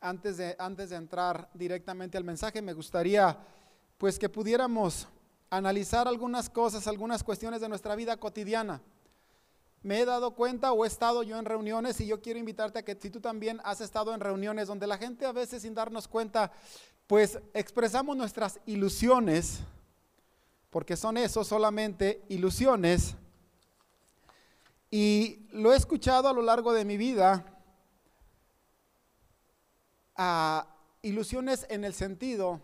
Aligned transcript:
antes 0.00 0.36
de, 0.36 0.56
antes 0.58 0.90
de 0.90 0.96
entrar 0.96 1.48
directamente 1.54 2.18
al 2.18 2.24
mensaje, 2.24 2.62
me 2.62 2.72
gustaría 2.72 3.38
pues 3.98 4.18
que 4.18 4.28
pudiéramos 4.28 5.08
analizar 5.50 6.06
algunas 6.08 6.50
cosas, 6.50 6.86
algunas 6.86 7.22
cuestiones 7.22 7.60
de 7.60 7.68
nuestra 7.68 7.96
vida 7.96 8.16
cotidiana. 8.16 8.80
Me 9.82 10.00
he 10.00 10.04
dado 10.04 10.32
cuenta 10.32 10.72
o 10.72 10.84
he 10.84 10.88
estado 10.88 11.22
yo 11.22 11.38
en 11.38 11.44
reuniones 11.44 12.00
y 12.00 12.06
yo 12.06 12.20
quiero 12.20 12.38
invitarte 12.38 12.80
a 12.80 12.84
que 12.84 12.96
si 13.00 13.10
tú 13.10 13.20
también 13.20 13.60
has 13.64 13.80
estado 13.80 14.12
en 14.12 14.20
reuniones 14.20 14.68
donde 14.68 14.86
la 14.86 14.98
gente 14.98 15.24
a 15.26 15.32
veces 15.32 15.62
sin 15.62 15.74
darnos 15.74 16.08
cuenta, 16.08 16.50
pues 17.06 17.38
expresamos 17.54 18.16
nuestras 18.16 18.58
ilusiones, 18.66 19.60
porque 20.70 20.96
son 20.96 21.16
eso 21.16 21.44
solamente 21.44 22.22
ilusiones. 22.28 23.14
Y 24.90 25.46
lo 25.52 25.72
he 25.72 25.76
escuchado 25.76 26.28
a 26.28 26.32
lo 26.32 26.42
largo 26.42 26.72
de 26.72 26.84
mi 26.84 26.96
vida, 26.96 27.55
a 30.16 30.66
ilusiones 31.02 31.66
en 31.68 31.84
el 31.84 31.94
sentido, 31.94 32.60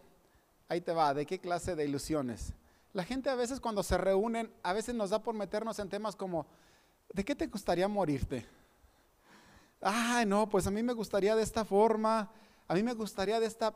ahí 0.69 0.81
te 0.81 0.93
va, 0.93 1.15
¿de 1.15 1.27
qué 1.27 1.39
clase 1.39 1.77
de 1.77 1.85
ilusiones? 1.85 2.53
La 2.93 3.05
gente 3.05 3.31
a 3.31 3.35
veces 3.35 3.61
cuando 3.61 3.83
se 3.83 3.97
reúnen, 3.97 4.53
a 4.63 4.73
veces 4.73 4.95
nos 4.95 5.11
da 5.11 5.23
por 5.23 5.35
meternos 5.35 5.79
en 5.79 5.89
temas 5.89 6.17
como, 6.17 6.47
¿de 7.13 7.25
qué 7.25 7.35
te 7.35 7.47
gustaría 7.47 7.89
morirte? 7.89 8.47
Ay, 9.81 10.27
no, 10.27 10.49
pues 10.49 10.67
a 10.67 10.71
mí 10.71 10.83
me 10.83 10.93
gustaría 10.93 11.35
de 11.35 11.43
esta 11.43 11.65
forma, 11.65 12.31
a 12.69 12.75
mí 12.75 12.83
me 12.83 12.95
gustaría 12.95 13.41
de 13.41 13.47
esta, 13.47 13.75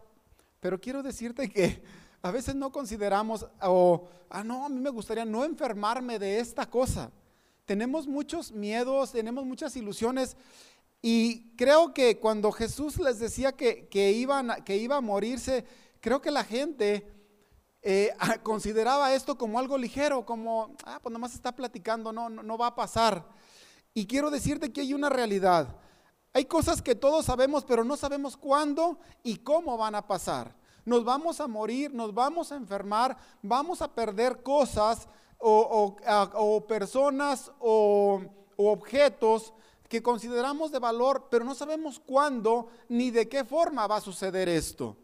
pero 0.60 0.80
quiero 0.80 1.02
decirte 1.02 1.50
que 1.50 1.82
a 2.22 2.30
veces 2.30 2.54
no 2.54 2.70
consideramos, 2.70 3.46
o, 3.62 4.08
ah, 4.30 4.44
no, 4.44 4.66
a 4.66 4.68
mí 4.68 4.80
me 4.80 4.90
gustaría 4.90 5.24
no 5.24 5.44
enfermarme 5.44 6.18
de 6.18 6.38
esta 6.38 6.66
cosa. 6.66 7.10
Tenemos 7.64 8.06
muchos 8.06 8.52
miedos, 8.52 9.12
tenemos 9.12 9.44
muchas 9.44 9.76
ilusiones 9.76 10.36
y 11.02 11.54
creo 11.56 11.92
que 11.94 12.18
cuando 12.18 12.52
Jesús 12.52 12.98
les 12.98 13.18
decía 13.18 13.52
que, 13.52 13.88
que, 13.88 14.12
iban, 14.12 14.64
que 14.64 14.76
iba 14.76 14.96
a 14.96 15.00
morirse, 15.00 15.64
creo 16.00 16.20
que 16.20 16.30
la 16.30 16.44
gente 16.44 17.06
eh, 17.82 18.12
consideraba 18.42 19.14
esto 19.14 19.36
como 19.38 19.58
algo 19.58 19.78
ligero, 19.78 20.24
como, 20.24 20.74
ah, 20.84 20.98
pues 21.02 21.12
nomás 21.12 21.34
está 21.34 21.54
platicando, 21.54 22.12
no, 22.12 22.28
no, 22.28 22.42
no 22.42 22.58
va 22.58 22.68
a 22.68 22.74
pasar. 22.74 23.24
Y 23.94 24.06
quiero 24.06 24.30
decirte 24.30 24.72
que 24.72 24.80
hay 24.80 24.94
una 24.94 25.08
realidad. 25.08 25.76
Hay 26.32 26.44
cosas 26.44 26.82
que 26.82 26.94
todos 26.94 27.24
sabemos, 27.24 27.64
pero 27.64 27.82
no 27.84 27.96
sabemos 27.96 28.36
cuándo 28.36 28.98
y 29.22 29.36
cómo 29.36 29.78
van 29.78 29.94
a 29.94 30.06
pasar. 30.06 30.54
Nos 30.84 31.04
vamos 31.04 31.40
a 31.40 31.48
morir, 31.48 31.94
nos 31.94 32.12
vamos 32.12 32.52
a 32.52 32.56
enfermar, 32.56 33.16
vamos 33.42 33.80
a 33.80 33.94
perder 33.94 34.42
cosas 34.42 35.08
o, 35.38 35.96
o 36.34 36.66
personas 36.66 37.50
o, 37.58 38.20
o 38.56 38.70
objetos 38.70 39.52
que 39.88 40.02
consideramos 40.02 40.72
de 40.72 40.78
valor, 40.78 41.28
pero 41.30 41.44
no 41.44 41.54
sabemos 41.54 42.00
cuándo 42.00 42.68
ni 42.88 43.10
de 43.10 43.28
qué 43.28 43.44
forma 43.44 43.86
va 43.86 43.96
a 43.96 44.00
suceder 44.00 44.48
esto. 44.48 44.96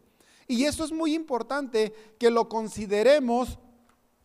Y 0.47 0.65
eso 0.65 0.83
es 0.83 0.91
muy 0.91 1.13
importante 1.13 2.15
que 2.19 2.29
lo 2.29 2.49
consideremos 2.49 3.57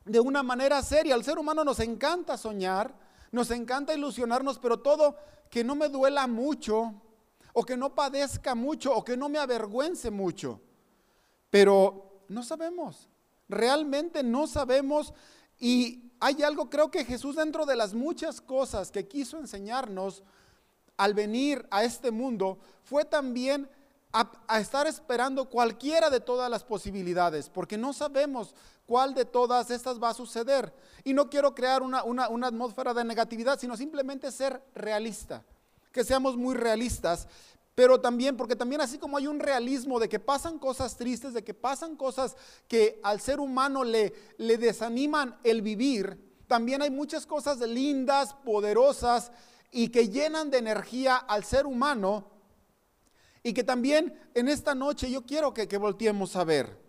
de 0.05 0.21
una 0.21 0.43
manera 0.43 0.83
seria. 0.83 1.15
Al 1.15 1.25
ser 1.25 1.39
humano 1.39 1.65
nos 1.65 1.81
encanta 1.81 2.37
soñar, 2.37 2.95
nos 3.31 3.51
encanta 3.51 3.95
ilusionarnos, 3.95 4.59
pero 4.59 4.81
todo 4.81 5.17
que 5.51 5.63
no 5.63 5.75
me 5.75 5.89
duela 5.89 6.27
mucho, 6.27 6.95
o 7.53 7.65
que 7.65 7.77
no 7.77 7.95
padezca 7.95 8.55
mucho, 8.55 8.95
o 8.95 9.05
que 9.05 9.17
no 9.17 9.29
me 9.29 9.39
avergüence 9.39 10.11
mucho. 10.11 10.61
Pero 11.51 12.23
no 12.29 12.43
sabemos, 12.43 13.09
realmente 13.49 14.23
no 14.23 14.47
sabemos. 14.47 15.15
Y 15.59 16.13
hay 16.21 16.43
algo, 16.43 16.69
creo 16.69 16.91
que 16.91 17.05
Jesús 17.05 17.37
dentro 17.37 17.65
de 17.65 17.77
las 17.77 17.95
muchas 17.95 18.41
cosas 18.41 18.91
que 18.91 19.07
quiso 19.07 19.39
enseñarnos 19.39 20.23
al 20.99 21.15
venir 21.15 21.67
a 21.71 21.85
este 21.85 22.11
mundo, 22.11 22.59
fue 22.85 23.07
también 23.07 23.71
a, 24.13 24.59
estar 24.59 24.87
esperando 24.87 25.49
cualquiera 25.49 26.11
de 26.11 26.21
todas 26.21 26.51
las 26.51 26.65
posibilidades, 26.65 27.49
porque 27.49 27.79
no 27.79 27.93
sabemos 27.93 28.55
cuál 28.85 29.15
de 29.15 29.25
todas 29.25 29.71
estas 29.71 30.03
va 30.03 30.11
a 30.11 30.15
suceder. 30.15 30.75
Y 31.05 31.15
no 31.15 31.31
quiero 31.31 31.55
crear 31.55 31.83
una, 31.83 32.05
una 32.05 32.47
atmósfera 32.47 32.93
de 32.93 33.05
negatividad, 33.05 33.59
sino 33.59 33.77
simplemente 33.77 34.33
ser 34.33 34.63
realista, 34.75 35.45
que 35.93 36.05
seamos 36.05 36.37
muy 36.37 36.55
realistas, 36.55 37.29
pero 37.75 38.01
también, 38.01 38.37
porque 38.37 38.57
también 38.57 38.81
así 38.81 38.99
como 38.99 39.17
hay 39.17 39.29
un 39.29 39.39
realismo 39.39 40.01
de 40.01 40.09
que 40.09 40.19
pasan 40.19 40.59
cosas 40.59 40.97
tristes, 40.97 41.33
de 41.33 41.45
que 41.45 41.55
pasan 41.55 41.95
cosas 41.95 42.37
que 42.67 42.99
al 43.05 43.21
ser 43.21 43.39
humano 43.39 43.85
le, 43.85 44.13
le 44.37 44.59
desaniman 44.59 45.37
el 45.45 45.63
vivir, 45.63 46.19
también 46.49 46.83
hay 46.83 46.91
muchas 46.91 47.25
cosas 47.25 47.61
lindas, 47.61 48.35
poderosas 48.35 49.31
y 49.71 49.89
que 49.89 50.09
llenan 50.09 50.51
de 50.51 50.59
energía 50.59 51.17
al 51.17 51.45
ser 51.45 51.67
humano 51.67 52.31
y 53.43 53.53
que 53.53 53.65
también 53.65 54.19
en 54.35 54.49
esta 54.49 54.75
noche 54.75 55.11
yo 55.11 55.25
quiero 55.25 55.55
que, 55.55 55.69
que 55.69 55.79
volteemos 55.79 56.37
a 56.37 56.45
ver. 56.45 56.89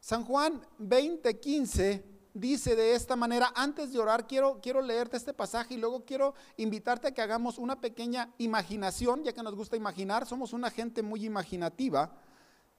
San 0.00 0.24
Juan 0.24 0.62
20:15 0.78 2.04
dice 2.32 2.76
de 2.76 2.94
esta 2.94 3.16
manera, 3.16 3.52
antes 3.56 3.92
de 3.92 3.98
orar 3.98 4.26
quiero, 4.26 4.60
quiero 4.60 4.82
leerte 4.82 5.16
este 5.16 5.32
pasaje 5.32 5.74
y 5.74 5.78
luego 5.78 6.04
quiero 6.04 6.34
invitarte 6.58 7.08
a 7.08 7.14
que 7.14 7.22
hagamos 7.22 7.58
una 7.58 7.80
pequeña 7.80 8.32
imaginación, 8.38 9.24
ya 9.24 9.32
que 9.32 9.42
nos 9.42 9.54
gusta 9.54 9.76
imaginar, 9.76 10.26
somos 10.26 10.52
una 10.52 10.70
gente 10.70 11.02
muy 11.02 11.24
imaginativa. 11.24 12.12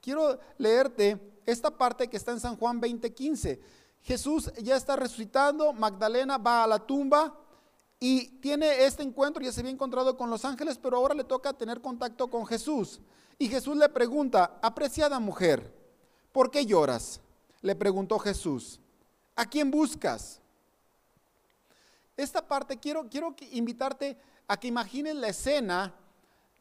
Quiero 0.00 0.38
leerte 0.58 1.20
esta 1.44 1.76
parte 1.76 2.08
que 2.08 2.16
está 2.16 2.32
en 2.32 2.40
San 2.40 2.56
Juan 2.56 2.80
20:15. 2.80 3.60
Jesús 4.02 4.50
ya 4.62 4.76
está 4.76 4.96
resucitando, 4.96 5.72
Magdalena 5.72 6.38
va 6.38 6.64
a 6.64 6.66
la 6.66 6.78
tumba, 6.78 7.34
y 8.00 8.28
tiene 8.40 8.84
este 8.84 9.02
encuentro, 9.02 9.42
ya 9.42 9.50
se 9.50 9.60
había 9.60 9.72
encontrado 9.72 10.16
con 10.16 10.30
los 10.30 10.44
ángeles, 10.44 10.78
pero 10.78 10.96
ahora 10.96 11.14
le 11.14 11.24
toca 11.24 11.52
tener 11.52 11.80
contacto 11.80 12.30
con 12.30 12.46
Jesús. 12.46 13.00
Y 13.38 13.48
Jesús 13.48 13.76
le 13.76 13.88
pregunta, 13.88 14.58
apreciada 14.62 15.18
mujer, 15.18 15.72
¿por 16.32 16.50
qué 16.50 16.64
lloras? 16.64 17.20
Le 17.60 17.74
preguntó 17.74 18.18
Jesús, 18.18 18.80
¿a 19.34 19.46
quién 19.46 19.70
buscas? 19.70 20.40
Esta 22.16 22.46
parte 22.46 22.78
quiero, 22.78 23.08
quiero 23.08 23.34
invitarte 23.52 24.16
a 24.46 24.58
que 24.58 24.68
imagines 24.68 25.16
la 25.16 25.28
escena, 25.28 25.94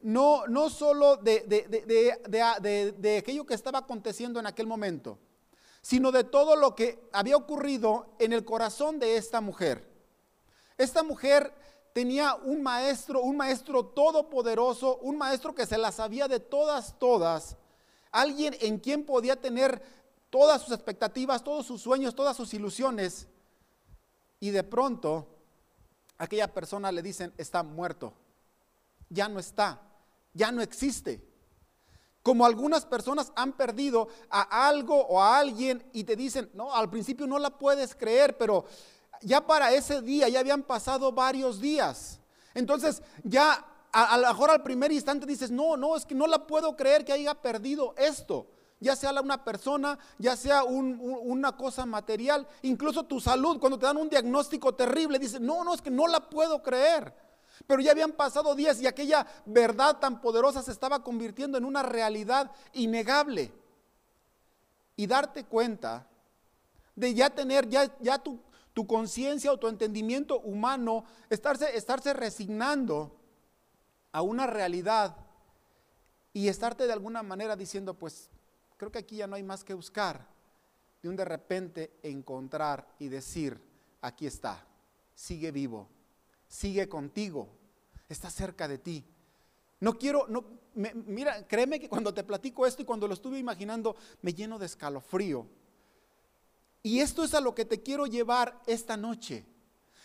no, 0.01 0.47
no 0.47 0.69
solo 0.69 1.17
de, 1.17 1.41
de, 1.47 2.93
de 2.97 3.17
aquello 3.17 3.45
que 3.45 3.53
estaba 3.53 3.79
aconteciendo 3.79 4.39
en 4.39 4.47
aquel 4.47 4.67
momento, 4.67 5.19
sino 5.81 6.11
de 6.11 6.23
todo 6.23 6.55
lo 6.55 6.75
que 6.75 7.09
había 7.13 7.37
ocurrido 7.37 8.07
en 8.19 8.33
el 8.33 8.43
corazón 8.43 8.99
de 8.99 9.17
esta 9.17 9.41
mujer. 9.41 9.87
Esta 10.77 11.03
mujer 11.03 11.53
tenía 11.93 12.35
un 12.35 12.61
maestro, 12.61 13.21
un 13.21 13.37
maestro 13.37 13.85
todopoderoso, 13.85 14.97
un 14.97 15.17
maestro 15.17 15.55
que 15.55 15.65
se 15.65 15.77
la 15.77 15.91
sabía 15.91 16.27
de 16.27 16.39
todas, 16.39 16.99
todas. 16.99 17.57
Alguien 18.11 18.55
en 18.59 18.79
quien 18.79 19.05
podía 19.05 19.41
tener 19.41 19.81
todas 20.29 20.61
sus 20.61 20.73
expectativas, 20.73 21.43
todos 21.43 21.65
sus 21.65 21.81
sueños, 21.81 22.15
todas 22.15 22.37
sus 22.37 22.53
ilusiones. 22.53 23.27
Y 24.39 24.51
de 24.51 24.63
pronto, 24.63 25.27
aquella 26.17 26.53
persona 26.53 26.91
le 26.91 27.01
dicen, 27.01 27.33
está 27.37 27.63
muerto. 27.63 28.13
Ya 29.09 29.27
no 29.27 29.39
está, 29.39 29.81
ya 30.33 30.51
no 30.51 30.61
existe. 30.61 31.23
Como 32.27 32.45
algunas 32.45 32.85
personas 32.85 33.31
han 33.37 33.53
perdido 33.53 34.09
a 34.29 34.67
algo 34.67 34.99
o 35.07 35.21
a 35.21 35.39
alguien 35.39 35.81
y 35.93 36.03
te 36.03 36.17
dicen, 36.17 36.49
no, 36.53 36.75
al 36.75 36.89
principio 36.89 37.25
no 37.25 37.39
la 37.39 37.51
puedes 37.51 37.95
creer, 37.95 38.35
pero 38.35 38.65
ya 39.21 39.47
para 39.47 39.71
ese 39.71 40.01
día 40.01 40.27
ya 40.27 40.41
habían 40.41 40.61
pasado 40.61 41.13
varios 41.13 41.61
días. 41.61 42.19
Entonces 42.53 43.01
ya 43.23 43.65
a, 43.93 44.17
lo 44.17 44.27
mejor 44.27 44.49
al 44.51 44.61
primer 44.61 44.91
instante 44.91 45.25
dices, 45.25 45.51
no, 45.51 45.77
no, 45.77 45.95
es 45.95 46.05
que 46.05 46.15
no 46.15 46.27
la 46.27 46.45
puedo 46.45 46.75
creer 46.75 47.05
que 47.05 47.13
haya 47.13 47.33
perdido 47.33 47.95
esto. 47.97 48.47
Ya 48.81 48.97
sea 48.97 49.13
una 49.21 49.45
persona, 49.45 49.97
ya 50.17 50.35
sea 50.35 50.65
una 50.65 51.55
cosa 51.55 51.85
material, 51.85 52.45
incluso 52.61 53.05
tu 53.05 53.21
salud, 53.21 53.57
cuando 53.57 53.79
te 53.79 53.85
dan 53.85 53.95
un 53.95 54.09
diagnóstico 54.09 54.75
terrible, 54.75 55.17
dices, 55.17 55.39
no, 55.39 55.63
no, 55.63 55.73
es 55.73 55.81
que 55.81 55.91
no 55.91 56.07
la 56.07 56.29
puedo 56.29 56.61
creer. 56.61 57.13
Pero 57.65 57.81
ya 57.81 57.91
habían 57.91 58.11
pasado 58.11 58.53
días 58.55 58.79
y 58.81 58.87
aquella 58.87 59.25
verdad 59.45 59.97
tan 59.97 60.21
poderosa 60.21 60.61
se 60.61 60.71
estaba 60.71 61.03
convirtiendo 61.03 61.57
en 61.57 61.65
una 61.65 61.83
realidad 61.83 62.51
innegable. 62.73 63.51
Y 64.95 65.07
darte 65.07 65.45
cuenta 65.45 66.07
de 66.95 67.13
ya 67.13 67.29
tener, 67.29 67.69
ya, 67.69 67.91
ya 67.99 68.19
tu, 68.19 68.39
tu 68.73 68.85
conciencia 68.85 69.51
o 69.51 69.57
tu 69.57 69.67
entendimiento 69.67 70.39
humano, 70.39 71.05
estarse, 71.29 71.75
estarse 71.75 72.13
resignando 72.13 73.15
a 74.11 74.21
una 74.21 74.47
realidad 74.47 75.15
y 76.33 76.47
estarte 76.47 76.85
de 76.85 76.93
alguna 76.93 77.23
manera 77.23 77.55
diciendo, 77.55 77.95
pues 77.95 78.29
creo 78.77 78.91
que 78.91 78.99
aquí 78.99 79.17
ya 79.17 79.27
no 79.27 79.35
hay 79.35 79.43
más 79.43 79.63
que 79.63 79.73
buscar, 79.73 80.27
de 81.01 81.09
un 81.09 81.15
de 81.15 81.25
repente 81.25 81.91
encontrar 82.03 82.87
y 82.99 83.07
decir, 83.07 83.59
aquí 84.01 84.27
está, 84.27 84.63
sigue 85.15 85.51
vivo, 85.51 85.87
sigue 86.47 86.87
contigo, 86.87 87.49
está 88.09 88.29
cerca 88.29 88.67
de 88.67 88.77
ti. 88.77 89.05
No 89.79 89.97
quiero, 89.97 90.25
no, 90.27 90.43
mira, 90.73 91.47
créeme 91.47 91.79
que 91.79 91.89
cuando 91.89 92.13
te 92.13 92.23
platico 92.23 92.65
esto 92.65 92.81
y 92.81 92.85
cuando 92.85 93.07
lo 93.07 93.13
estuve 93.13 93.37
imaginando, 93.37 93.95
me 94.21 94.33
lleno 94.33 94.57
de 94.57 94.65
escalofrío 94.65 95.47
y 96.87 97.01
esto 97.01 97.25
es 97.25 97.33
a 97.33 97.41
lo 97.41 97.53
que 97.53 97.65
te 97.65 97.81
quiero 97.81 98.05
llevar 98.05 98.61
esta 98.65 98.95
noche. 98.95 99.45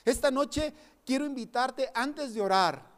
Esta 0.04 0.32
noche 0.32 0.74
quiero 1.06 1.24
invitarte 1.24 1.90
antes 1.94 2.34
de 2.34 2.40
orar 2.40 2.90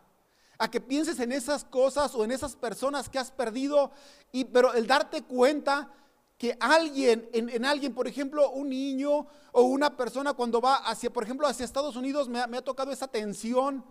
a 0.56 0.70
que 0.70 0.80
pienses 0.80 1.20
en 1.20 1.32
esas 1.32 1.64
cosas 1.64 2.14
o 2.14 2.24
en 2.24 2.32
esas 2.32 2.56
personas 2.56 3.10
que 3.10 3.18
has 3.18 3.30
perdido, 3.30 3.90
y, 4.32 4.46
pero 4.46 4.72
el 4.72 4.86
darte 4.86 5.22
cuenta 5.24 5.92
que 6.38 6.56
alguien, 6.60 7.28
en, 7.32 7.64
alguien, 7.64 7.94
por 7.94 8.08
ejemplo, 8.08 8.50
un 8.50 8.68
niño 8.68 9.26
o 9.52 9.62
una 9.62 9.96
persona 9.96 10.32
cuando 10.32 10.60
va 10.60 10.76
hacia, 10.76 11.12
por 11.12 11.22
ejemplo, 11.24 11.46
hacia 11.46 11.64
Estados 11.64 11.96
Unidos, 11.96 12.28
me, 12.28 12.44
me 12.48 12.56
ha 12.58 12.62
tocado 12.62 12.90
esa 12.90 13.08
tensión. 13.08 13.84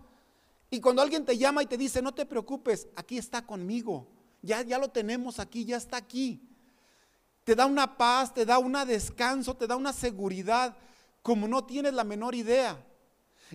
Y 0.70 0.80
cuando 0.80 1.02
alguien 1.02 1.24
te 1.24 1.38
llama 1.38 1.62
y 1.62 1.66
te 1.66 1.76
dice, 1.76 2.02
no 2.02 2.12
te 2.12 2.26
preocupes, 2.26 2.88
aquí 2.96 3.16
está 3.16 3.46
conmigo, 3.46 4.06
ya, 4.42 4.62
ya 4.62 4.78
lo 4.78 4.88
tenemos 4.88 5.38
aquí, 5.38 5.64
ya 5.64 5.76
está 5.76 5.96
aquí. 5.96 6.48
Te 7.44 7.54
da 7.54 7.66
una 7.66 7.96
paz, 7.96 8.32
te 8.32 8.44
da 8.44 8.58
un 8.58 8.72
descanso, 8.86 9.54
te 9.54 9.66
da 9.66 9.76
una 9.76 9.92
seguridad, 9.92 10.76
como 11.22 11.46
no 11.46 11.64
tienes 11.64 11.94
la 11.94 12.04
menor 12.04 12.34
idea. 12.34 12.82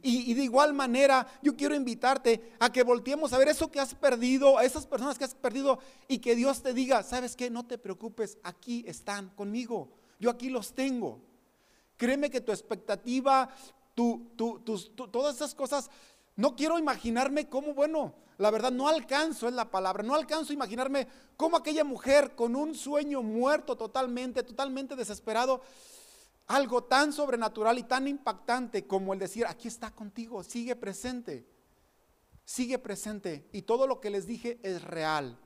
Y, 0.03 0.33
de 0.33 0.43
igual 0.43 0.73
manera, 0.73 1.27
yo 1.41 1.55
quiero 1.55 1.75
invitarte 1.75 2.53
a 2.59 2.71
que 2.71 2.83
volteemos 2.83 3.33
a 3.33 3.37
ver 3.37 3.49
eso 3.49 3.69
que 3.69 3.79
has 3.79 3.93
perdido, 3.95 4.57
a 4.57 4.63
esas 4.63 4.85
personas 4.85 5.17
que 5.17 5.25
has 5.25 5.35
perdido 5.35 5.79
y 6.07 6.19
que 6.19 6.35
Dios 6.35 6.61
te 6.61 6.73
diga, 6.73 7.03
¿sabes 7.03 7.35
qué? 7.35 7.49
No 7.49 7.65
te 7.65 7.77
preocupes, 7.77 8.37
aquí 8.43 8.83
están 8.87 9.29
conmigo, 9.29 9.89
yo 10.19 10.29
aquí 10.29 10.49
los 10.49 10.73
tengo. 10.73 11.21
Créeme 11.97 12.29
que 12.29 12.41
tu 12.41 12.51
expectativa, 12.51 13.49
tu, 13.93 14.31
todas 15.11 15.35
esas 15.35 15.53
cosas, 15.53 15.89
no 16.35 16.55
quiero 16.55 16.79
imaginarme 16.79 17.49
cómo, 17.49 17.73
bueno, 17.73 18.13
la 18.37 18.51
verdad 18.51 18.71
no 18.71 18.87
alcanzo, 18.87 19.49
es 19.49 19.53
la 19.53 19.69
palabra, 19.69 20.03
no 20.03 20.15
alcanzo 20.15 20.51
a 20.51 20.55
imaginarme 20.55 21.07
cómo 21.35 21.57
aquella 21.57 21.83
mujer 21.83 22.35
con 22.35 22.55
un 22.55 22.73
sueño 22.73 23.21
muerto 23.21 23.75
totalmente, 23.75 24.43
totalmente 24.43 24.95
desesperado, 24.95 25.61
algo 26.49 26.83
tan 26.83 27.13
sobrenatural 27.13 27.77
y 27.77 27.83
tan 27.83 28.07
impactante 28.07 28.87
como 28.87 29.13
el 29.13 29.19
decir, 29.19 29.45
aquí 29.45 29.67
está 29.67 29.91
contigo, 29.91 30.43
sigue 30.43 30.75
presente, 30.75 31.45
sigue 32.43 32.79
presente. 32.79 33.47
Y 33.53 33.61
todo 33.61 33.85
lo 33.85 34.01
que 34.01 34.09
les 34.09 34.25
dije 34.25 34.59
es 34.63 34.83
real. 34.83 35.37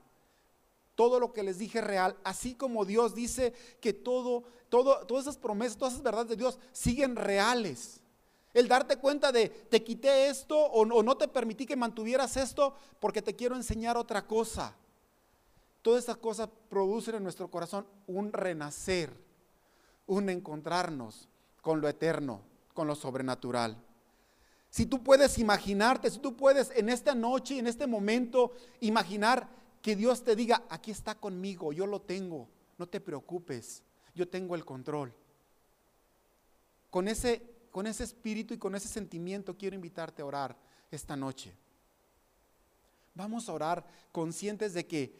Todo 0.94 1.20
lo 1.20 1.34
que 1.34 1.42
les 1.42 1.58
dije 1.58 1.80
es 1.80 1.84
real, 1.84 2.16
así 2.24 2.54
como 2.54 2.86
Dios 2.86 3.14
dice 3.14 3.52
que 3.80 3.92
todo, 3.92 4.44
todo, 4.70 5.04
todas 5.06 5.24
esas 5.24 5.36
promesas, 5.36 5.76
todas 5.76 5.92
esas 5.92 6.04
verdades 6.04 6.28
de 6.28 6.36
Dios 6.36 6.58
siguen 6.72 7.16
reales. 7.16 8.00
El 8.54 8.66
darte 8.66 8.96
cuenta 8.96 9.30
de 9.30 9.50
te 9.50 9.84
quité 9.84 10.28
esto 10.28 10.58
o, 10.58 10.82
o 10.82 11.02
no 11.02 11.16
te 11.18 11.28
permití 11.28 11.66
que 11.66 11.76
mantuvieras 11.76 12.38
esto 12.38 12.74
porque 12.98 13.20
te 13.20 13.36
quiero 13.36 13.56
enseñar 13.56 13.98
otra 13.98 14.26
cosa. 14.26 14.74
Todas 15.82 16.04
esas 16.04 16.16
cosas 16.16 16.48
producen 16.70 17.16
en 17.16 17.24
nuestro 17.24 17.50
corazón 17.50 17.86
un 18.06 18.32
renacer 18.32 19.23
un 20.06 20.28
encontrarnos 20.28 21.28
con 21.62 21.80
lo 21.80 21.88
eterno, 21.88 22.42
con 22.72 22.86
lo 22.86 22.94
sobrenatural. 22.94 23.76
Si 24.70 24.86
tú 24.86 25.02
puedes 25.02 25.38
imaginarte, 25.38 26.10
si 26.10 26.18
tú 26.18 26.36
puedes 26.36 26.70
en 26.74 26.88
esta 26.88 27.14
noche, 27.14 27.58
en 27.58 27.66
este 27.66 27.86
momento, 27.86 28.52
imaginar 28.80 29.48
que 29.80 29.94
Dios 29.94 30.24
te 30.24 30.34
diga, 30.34 30.64
aquí 30.68 30.90
está 30.90 31.14
conmigo, 31.14 31.72
yo 31.72 31.86
lo 31.86 32.00
tengo, 32.00 32.48
no 32.76 32.88
te 32.88 33.00
preocupes, 33.00 33.82
yo 34.14 34.28
tengo 34.28 34.54
el 34.54 34.64
control. 34.64 35.14
Con 36.90 37.06
ese, 37.06 37.42
con 37.70 37.86
ese 37.86 38.04
espíritu 38.04 38.54
y 38.54 38.58
con 38.58 38.74
ese 38.74 38.88
sentimiento 38.88 39.56
quiero 39.56 39.76
invitarte 39.76 40.22
a 40.22 40.26
orar 40.26 40.56
esta 40.90 41.16
noche. 41.16 41.52
Vamos 43.14 43.48
a 43.48 43.52
orar 43.52 43.86
conscientes 44.10 44.74
de 44.74 44.86
que 44.86 45.14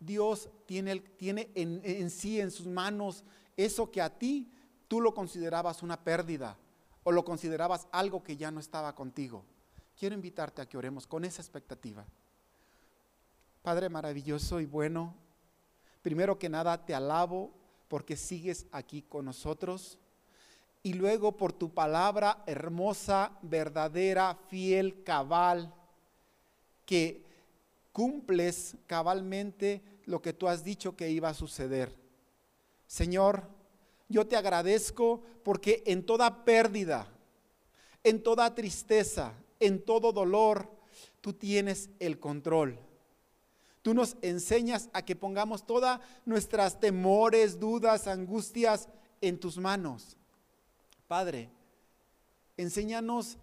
Dios 0.00 0.48
tiene, 0.66 0.98
tiene 0.98 1.50
en, 1.54 1.80
en 1.84 2.10
sí, 2.10 2.40
en 2.40 2.50
sus 2.50 2.66
manos, 2.66 3.22
eso 3.56 3.90
que 3.90 4.02
a 4.02 4.10
ti 4.10 4.50
tú 4.88 5.00
lo 5.00 5.14
considerabas 5.14 5.82
una 5.82 6.02
pérdida 6.02 6.56
o 7.04 7.12
lo 7.12 7.24
considerabas 7.24 7.86
algo 7.92 8.22
que 8.22 8.36
ya 8.36 8.50
no 8.50 8.60
estaba 8.60 8.94
contigo. 8.94 9.44
Quiero 9.98 10.14
invitarte 10.14 10.60
a 10.60 10.68
que 10.68 10.76
oremos 10.76 11.06
con 11.06 11.24
esa 11.24 11.40
expectativa. 11.40 12.04
Padre 13.62 13.88
maravilloso 13.88 14.60
y 14.60 14.66
bueno, 14.66 15.14
primero 16.02 16.38
que 16.38 16.48
nada 16.48 16.84
te 16.84 16.94
alabo 16.94 17.50
porque 17.88 18.16
sigues 18.16 18.66
aquí 18.72 19.02
con 19.02 19.24
nosotros 19.24 19.98
y 20.82 20.92
luego 20.92 21.36
por 21.36 21.52
tu 21.52 21.72
palabra 21.72 22.44
hermosa, 22.46 23.32
verdadera, 23.42 24.36
fiel, 24.48 25.02
cabal, 25.02 25.72
que 26.84 27.24
cumples 27.92 28.76
cabalmente 28.86 29.82
lo 30.04 30.22
que 30.22 30.32
tú 30.32 30.46
has 30.46 30.62
dicho 30.62 30.94
que 30.94 31.10
iba 31.10 31.28
a 31.28 31.34
suceder. 31.34 32.05
Señor, 32.86 33.48
yo 34.08 34.26
te 34.26 34.36
agradezco 34.36 35.22
porque 35.42 35.82
en 35.86 36.04
toda 36.04 36.44
pérdida, 36.44 37.08
en 38.04 38.22
toda 38.22 38.54
tristeza, 38.54 39.34
en 39.58 39.84
todo 39.84 40.12
dolor, 40.12 40.70
tú 41.20 41.32
tienes 41.32 41.90
el 41.98 42.20
control. 42.20 42.78
Tú 43.82 43.94
nos 43.94 44.16
enseñas 44.22 44.88
a 44.92 45.02
que 45.02 45.16
pongamos 45.16 45.66
todas 45.66 46.00
nuestras 46.24 46.80
temores, 46.80 47.58
dudas, 47.58 48.06
angustias 48.06 48.88
en 49.20 49.38
tus 49.38 49.58
manos. 49.58 50.16
Padre, 51.06 51.50
enséñanos 52.56 53.38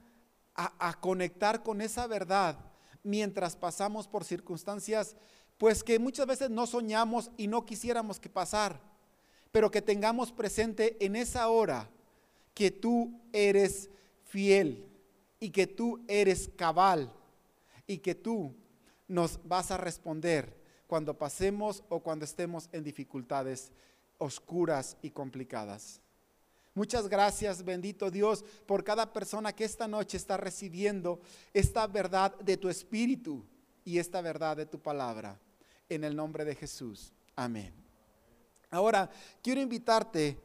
a, 0.56 0.74
a, 0.90 1.00
conectar 1.00 1.64
con 1.64 1.82
esa 1.82 2.08
verdad 2.08 2.60
mientras 3.04 3.56
pasamos 3.56 4.08
por 4.08 4.24
circunstancias, 4.24 5.16
pues 5.58 5.84
que 5.84 5.98
muchas 5.98 6.28
veces 6.28 6.50
no 6.50 6.68
soñamos 6.68 7.32
y 7.38 7.48
no 7.48 7.66
quisiéramos 7.66 8.20
que 8.20 8.30
pasar 8.30 8.93
pero 9.54 9.70
que 9.70 9.84
tengamos 9.84 10.32
presente 10.32 10.98
en 11.00 11.16
esa 11.16 11.48
hora 11.48 11.88
que 12.56 12.72
tú 12.72 13.22
eres 13.32 13.88
fiel 14.26 14.84
y 15.40 15.52
que 15.52 15.68
tú 15.68 16.04
eres 16.08 16.50
cabal 16.58 17.14
y 17.86 18.00
que 18.00 18.16
tú 18.16 18.56
nos 19.08 19.40
vas 19.48 19.70
a 19.70 19.78
responder 19.78 20.58
cuando 20.88 21.16
pasemos 21.16 21.84
o 21.90 22.00
cuando 22.00 22.26
estemos 22.26 22.68
en 22.72 22.84
dificultades 22.84 23.72
oscuras 24.18 24.98
y 25.04 25.12
complicadas. 25.12 26.02
Muchas 26.74 27.08
gracias, 27.08 27.64
bendito 27.64 28.10
Dios, 28.10 28.44
por 28.66 28.84
cada 28.84 29.14
persona 29.14 29.54
que 29.54 29.66
esta 29.66 29.88
noche 29.88 30.18
está 30.18 30.36
recibiendo 30.36 31.22
esta 31.54 31.86
verdad 31.86 32.36
de 32.40 32.58
tu 32.58 32.70
espíritu 32.70 33.46
y 33.86 34.00
esta 34.00 34.20
verdad 34.22 34.58
de 34.58 34.66
tu 34.66 34.80
palabra. 34.80 35.40
En 35.90 36.04
el 36.04 36.16
nombre 36.16 36.44
de 36.44 36.56
Jesús. 36.56 37.12
Amén. 37.36 37.83
Ahora, 38.74 39.08
quiero 39.44 39.62
invitarte 39.62 40.36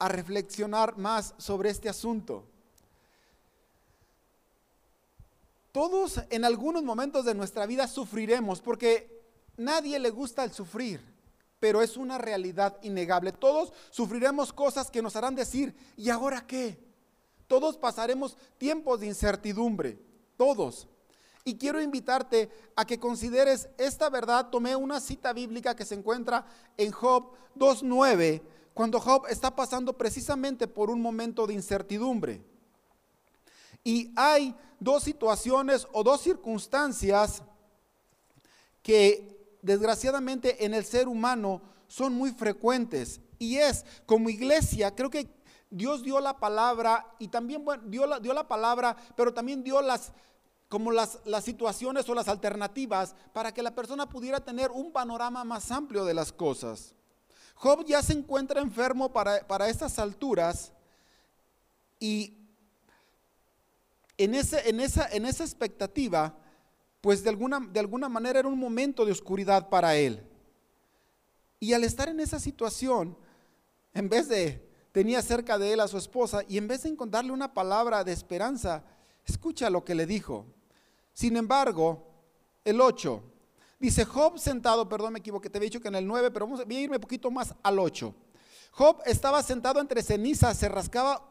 a 0.00 0.08
reflexionar 0.08 0.98
más 0.98 1.34
sobre 1.38 1.70
este 1.70 1.88
asunto. 1.88 2.44
Todos 5.70 6.20
en 6.30 6.44
algunos 6.44 6.82
momentos 6.82 7.24
de 7.24 7.32
nuestra 7.32 7.66
vida 7.66 7.86
sufriremos 7.86 8.60
porque 8.60 9.22
nadie 9.56 10.00
le 10.00 10.10
gusta 10.10 10.42
el 10.42 10.52
sufrir, 10.52 11.00
pero 11.60 11.80
es 11.80 11.96
una 11.96 12.18
realidad 12.18 12.76
innegable. 12.82 13.30
Todos 13.30 13.72
sufriremos 13.90 14.52
cosas 14.52 14.90
que 14.90 15.00
nos 15.00 15.14
harán 15.14 15.36
decir, 15.36 15.72
¿y 15.96 16.10
ahora 16.10 16.44
qué? 16.44 16.76
Todos 17.46 17.76
pasaremos 17.76 18.36
tiempos 18.58 18.98
de 18.98 19.06
incertidumbre, 19.06 19.96
todos. 20.36 20.88
Y 21.44 21.56
quiero 21.56 21.80
invitarte 21.80 22.50
a 22.76 22.84
que 22.84 22.98
consideres 22.98 23.68
esta 23.78 24.10
verdad. 24.10 24.50
Tomé 24.50 24.76
una 24.76 25.00
cita 25.00 25.32
bíblica 25.32 25.74
que 25.74 25.84
se 25.84 25.94
encuentra 25.94 26.44
en 26.76 26.92
Job 26.92 27.32
2.9, 27.56 28.42
cuando 28.74 29.00
Job 29.00 29.26
está 29.28 29.54
pasando 29.54 29.96
precisamente 29.96 30.68
por 30.68 30.90
un 30.90 31.00
momento 31.00 31.46
de 31.46 31.54
incertidumbre. 31.54 32.42
Y 33.82 34.12
hay 34.16 34.54
dos 34.78 35.02
situaciones 35.02 35.86
o 35.92 36.02
dos 36.02 36.20
circunstancias 36.20 37.42
que 38.82 39.58
desgraciadamente 39.62 40.64
en 40.64 40.74
el 40.74 40.84
ser 40.84 41.08
humano 41.08 41.62
son 41.88 42.14
muy 42.14 42.32
frecuentes. 42.32 43.20
Y 43.38 43.56
es, 43.56 43.84
como 44.06 44.28
iglesia, 44.28 44.94
creo 44.94 45.10
que 45.10 45.28
Dios 45.70 46.02
dio 46.02 46.20
la 46.20 46.38
palabra 46.38 47.14
y 47.18 47.28
también 47.28 47.64
dio, 47.86 48.06
la, 48.06 48.18
dio 48.18 48.34
la 48.34 48.48
palabra, 48.48 48.96
pero 49.16 49.32
también 49.32 49.62
dio 49.62 49.80
las 49.80 50.12
como 50.70 50.92
las, 50.92 51.18
las 51.24 51.42
situaciones 51.42 52.08
o 52.08 52.14
las 52.14 52.28
alternativas 52.28 53.16
para 53.32 53.52
que 53.52 53.60
la 53.60 53.74
persona 53.74 54.08
pudiera 54.08 54.38
tener 54.38 54.70
un 54.70 54.92
panorama 54.92 55.42
más 55.42 55.72
amplio 55.72 56.04
de 56.04 56.14
las 56.14 56.32
cosas. 56.32 56.94
Job 57.56 57.84
ya 57.84 58.00
se 58.02 58.12
encuentra 58.12 58.60
enfermo 58.60 59.12
para, 59.12 59.46
para 59.48 59.68
estas 59.68 59.98
alturas 59.98 60.72
y 61.98 62.38
en, 64.16 64.32
ese, 64.32 64.70
en, 64.70 64.78
esa, 64.78 65.08
en 65.08 65.26
esa 65.26 65.42
expectativa, 65.42 66.38
pues 67.00 67.24
de 67.24 67.30
alguna, 67.30 67.58
de 67.58 67.80
alguna 67.80 68.08
manera 68.08 68.38
era 68.38 68.48
un 68.48 68.58
momento 68.58 69.04
de 69.04 69.10
oscuridad 69.10 69.70
para 69.70 69.96
él. 69.96 70.24
Y 71.58 71.72
al 71.72 71.82
estar 71.82 72.08
en 72.08 72.20
esa 72.20 72.38
situación, 72.38 73.18
en 73.92 74.08
vez 74.08 74.28
de, 74.28 74.70
tenía 74.92 75.20
cerca 75.20 75.58
de 75.58 75.72
él 75.72 75.80
a 75.80 75.88
su 75.88 75.98
esposa, 75.98 76.44
y 76.48 76.58
en 76.58 76.68
vez 76.68 76.84
de 76.84 76.90
encontrarle 76.90 77.32
una 77.32 77.54
palabra 77.54 78.04
de 78.04 78.12
esperanza, 78.12 78.84
escucha 79.26 79.68
lo 79.68 79.84
que 79.84 79.96
le 79.96 80.06
dijo. 80.06 80.46
Sin 81.20 81.36
embargo, 81.36 82.02
el 82.64 82.80
8, 82.80 83.22
dice 83.78 84.06
Job 84.06 84.38
sentado, 84.38 84.88
perdón, 84.88 85.12
me 85.12 85.18
equivoqué, 85.18 85.50
te 85.50 85.58
había 85.58 85.66
dicho 85.66 85.78
que 85.78 85.88
en 85.88 85.96
el 85.96 86.06
9, 86.06 86.30
pero 86.30 86.46
vamos, 86.46 86.60
a 86.60 86.72
irme 86.72 86.96
un 86.96 87.02
poquito 87.02 87.30
más 87.30 87.54
al 87.62 87.78
8. 87.78 88.14
Job 88.70 89.02
estaba 89.04 89.42
sentado 89.42 89.82
entre 89.82 90.02
cenizas, 90.02 90.56
se 90.56 90.66
rascaba 90.70 91.22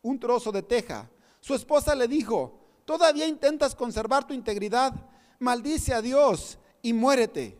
un 0.00 0.20
trozo 0.20 0.52
de 0.52 0.62
teja. 0.62 1.10
Su 1.40 1.56
esposa 1.56 1.96
le 1.96 2.06
dijo, 2.06 2.56
¿todavía 2.84 3.26
intentas 3.26 3.74
conservar 3.74 4.24
tu 4.24 4.32
integridad? 4.32 4.94
maldice 5.40 5.92
a 5.92 6.00
Dios 6.00 6.56
y 6.80 6.92
muérete. 6.92 7.58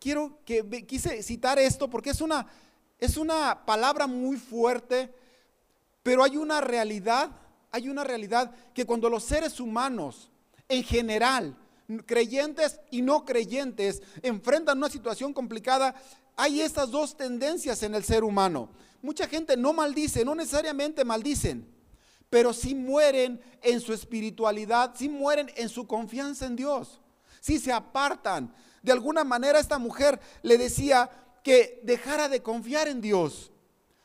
Quiero 0.00 0.38
que 0.46 0.86
quise 0.86 1.22
citar 1.22 1.58
esto 1.58 1.90
porque 1.90 2.08
es 2.08 2.22
una, 2.22 2.46
es 2.98 3.18
una 3.18 3.66
palabra 3.66 4.06
muy 4.06 4.38
fuerte, 4.38 5.14
pero 6.02 6.24
hay 6.24 6.38
una 6.38 6.62
realidad, 6.62 7.30
hay 7.74 7.88
una 7.88 8.04
realidad 8.04 8.52
que 8.72 8.86
cuando 8.86 9.10
los 9.10 9.24
seres 9.24 9.58
humanos 9.58 10.30
en 10.68 10.84
general, 10.84 11.56
creyentes 12.06 12.78
y 12.92 13.02
no 13.02 13.24
creyentes, 13.24 14.00
enfrentan 14.22 14.78
una 14.78 14.88
situación 14.88 15.32
complicada, 15.32 15.92
hay 16.36 16.60
estas 16.60 16.92
dos 16.92 17.16
tendencias 17.16 17.82
en 17.82 17.96
el 17.96 18.04
ser 18.04 18.22
humano. 18.22 18.68
Mucha 19.02 19.26
gente 19.26 19.56
no 19.56 19.72
maldice, 19.72 20.24
no 20.24 20.36
necesariamente 20.36 21.04
maldicen, 21.04 21.66
pero 22.30 22.52
sí 22.52 22.76
mueren 22.76 23.40
en 23.60 23.80
su 23.80 23.92
espiritualidad, 23.92 24.94
sí 24.96 25.08
mueren 25.08 25.50
en 25.56 25.68
su 25.68 25.84
confianza 25.88 26.46
en 26.46 26.54
Dios, 26.54 27.00
sí 27.40 27.58
se 27.58 27.72
apartan. 27.72 28.54
De 28.84 28.92
alguna 28.92 29.24
manera 29.24 29.58
esta 29.58 29.78
mujer 29.80 30.20
le 30.42 30.58
decía 30.58 31.10
que 31.42 31.80
dejara 31.82 32.28
de 32.28 32.40
confiar 32.40 32.86
en 32.86 33.00
Dios. 33.00 33.50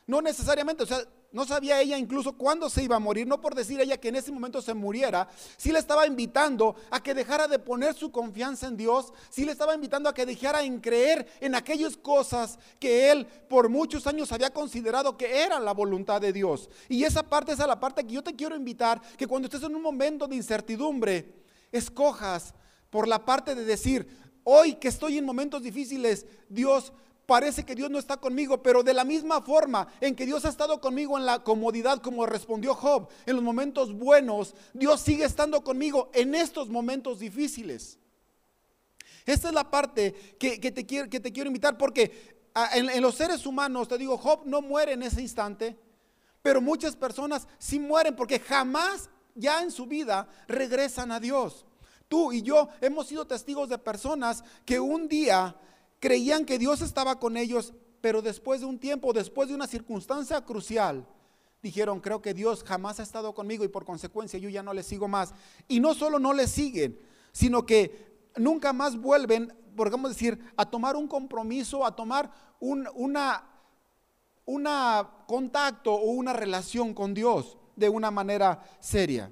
No 0.08 0.20
necesariamente, 0.20 0.82
o 0.82 0.86
sea, 0.86 1.04
no 1.32 1.44
sabía 1.44 1.80
ella 1.80 1.96
incluso 1.96 2.32
cuándo 2.32 2.68
se 2.68 2.82
iba 2.82 2.96
a 2.96 3.00
morir, 3.00 3.26
no 3.26 3.40
por 3.40 3.54
decir 3.54 3.80
ella 3.80 3.98
que 3.98 4.08
en 4.08 4.16
ese 4.16 4.32
momento 4.32 4.60
se 4.60 4.74
muriera, 4.74 5.28
sí 5.56 5.70
le 5.70 5.78
estaba 5.78 6.06
invitando 6.06 6.74
a 6.90 7.02
que 7.02 7.14
dejara 7.14 7.46
de 7.46 7.58
poner 7.58 7.94
su 7.94 8.10
confianza 8.10 8.66
en 8.66 8.76
Dios, 8.76 9.12
sí 9.30 9.44
le 9.44 9.52
estaba 9.52 9.74
invitando 9.74 10.08
a 10.08 10.14
que 10.14 10.26
dejara 10.26 10.62
en 10.62 10.80
creer 10.80 11.26
en 11.40 11.54
aquellas 11.54 11.96
cosas 11.96 12.58
que 12.78 13.10
él 13.10 13.26
por 13.48 13.68
muchos 13.68 14.06
años 14.06 14.32
había 14.32 14.50
considerado 14.50 15.16
que 15.16 15.42
eran 15.42 15.64
la 15.64 15.72
voluntad 15.72 16.20
de 16.20 16.32
Dios. 16.32 16.68
Y 16.88 17.04
esa 17.04 17.22
parte 17.22 17.52
es 17.52 17.58
la 17.58 17.78
parte 17.78 18.04
que 18.04 18.14
yo 18.14 18.22
te 18.22 18.34
quiero 18.34 18.56
invitar, 18.56 19.00
que 19.16 19.26
cuando 19.26 19.46
estés 19.46 19.62
en 19.62 19.76
un 19.76 19.82
momento 19.82 20.26
de 20.26 20.36
incertidumbre, 20.36 21.34
escojas 21.70 22.54
por 22.90 23.06
la 23.06 23.24
parte 23.24 23.54
de 23.54 23.64
decir, 23.64 24.08
hoy 24.42 24.74
que 24.74 24.88
estoy 24.88 25.18
en 25.18 25.24
momentos 25.24 25.62
difíciles, 25.62 26.26
Dios 26.48 26.92
parece 27.30 27.64
que 27.64 27.76
Dios 27.76 27.88
no 27.92 28.00
está 28.00 28.16
conmigo, 28.16 28.60
pero 28.60 28.82
de 28.82 28.92
la 28.92 29.04
misma 29.04 29.40
forma 29.40 29.86
en 30.00 30.16
que 30.16 30.26
Dios 30.26 30.44
ha 30.44 30.48
estado 30.48 30.80
conmigo 30.80 31.16
en 31.16 31.24
la 31.24 31.44
comodidad, 31.44 32.02
como 32.02 32.26
respondió 32.26 32.74
Job, 32.74 33.08
en 33.24 33.36
los 33.36 33.44
momentos 33.44 33.92
buenos, 33.92 34.56
Dios 34.74 35.00
sigue 35.00 35.26
estando 35.26 35.62
conmigo 35.62 36.10
en 36.12 36.34
estos 36.34 36.68
momentos 36.68 37.20
difíciles. 37.20 38.00
Esta 39.24 39.46
es 39.46 39.54
la 39.54 39.70
parte 39.70 40.36
que, 40.40 40.58
te, 40.58 40.84
quiero, 40.84 41.08
que 41.08 41.20
te 41.20 41.30
quiero 41.30 41.46
invitar, 41.46 41.78
porque 41.78 42.50
ah, 42.52 42.70
en, 42.74 42.90
en 42.90 43.00
los 43.00 43.14
seres 43.14 43.46
humanos, 43.46 43.86
te 43.86 43.96
digo, 43.96 44.18
Job 44.18 44.40
no 44.44 44.60
muere 44.60 44.94
en 44.94 45.04
ese 45.04 45.22
instante, 45.22 45.78
pero 46.42 46.60
muchas 46.60 46.96
personas 46.96 47.46
sí 47.60 47.78
mueren 47.78 48.16
porque 48.16 48.40
jamás 48.40 49.08
ya 49.36 49.62
en 49.62 49.70
su 49.70 49.86
vida 49.86 50.28
regresan 50.48 51.12
a 51.12 51.20
Dios. 51.20 51.64
Tú 52.08 52.32
y 52.32 52.42
yo 52.42 52.70
hemos 52.80 53.06
sido 53.06 53.24
testigos 53.24 53.68
de 53.68 53.78
personas 53.78 54.42
que 54.64 54.80
un 54.80 55.06
día 55.06 55.54
creían 56.00 56.44
que 56.44 56.58
Dios 56.58 56.80
estaba 56.80 57.20
con 57.20 57.36
ellos, 57.36 57.74
pero 58.00 58.22
después 58.22 58.60
de 58.60 58.66
un 58.66 58.78
tiempo, 58.78 59.12
después 59.12 59.48
de 59.48 59.54
una 59.54 59.66
circunstancia 59.66 60.44
crucial, 60.44 61.06
dijeron, 61.62 62.00
creo 62.00 62.22
que 62.22 62.34
Dios 62.34 62.64
jamás 62.64 62.98
ha 62.98 63.02
estado 63.02 63.34
conmigo 63.34 63.64
y 63.64 63.68
por 63.68 63.84
consecuencia 63.84 64.38
yo 64.38 64.48
ya 64.48 64.62
no 64.62 64.72
le 64.72 64.82
sigo 64.82 65.06
más. 65.06 65.34
Y 65.68 65.78
no 65.78 65.94
solo 65.94 66.18
no 66.18 66.32
le 66.32 66.46
siguen, 66.46 66.98
sino 67.32 67.66
que 67.66 68.10
nunca 68.36 68.72
más 68.72 68.96
vuelven, 68.96 69.54
podemos 69.76 70.10
decir, 70.10 70.38
a 70.56 70.64
tomar 70.64 70.96
un 70.96 71.06
compromiso, 71.06 71.84
a 71.84 71.94
tomar 71.94 72.30
un 72.58 72.88
una, 72.94 73.44
una 74.46 75.08
contacto 75.26 75.92
o 75.92 76.10
una 76.10 76.32
relación 76.32 76.94
con 76.94 77.12
Dios 77.12 77.58
de 77.76 77.88
una 77.88 78.10
manera 78.10 78.62
seria. 78.80 79.30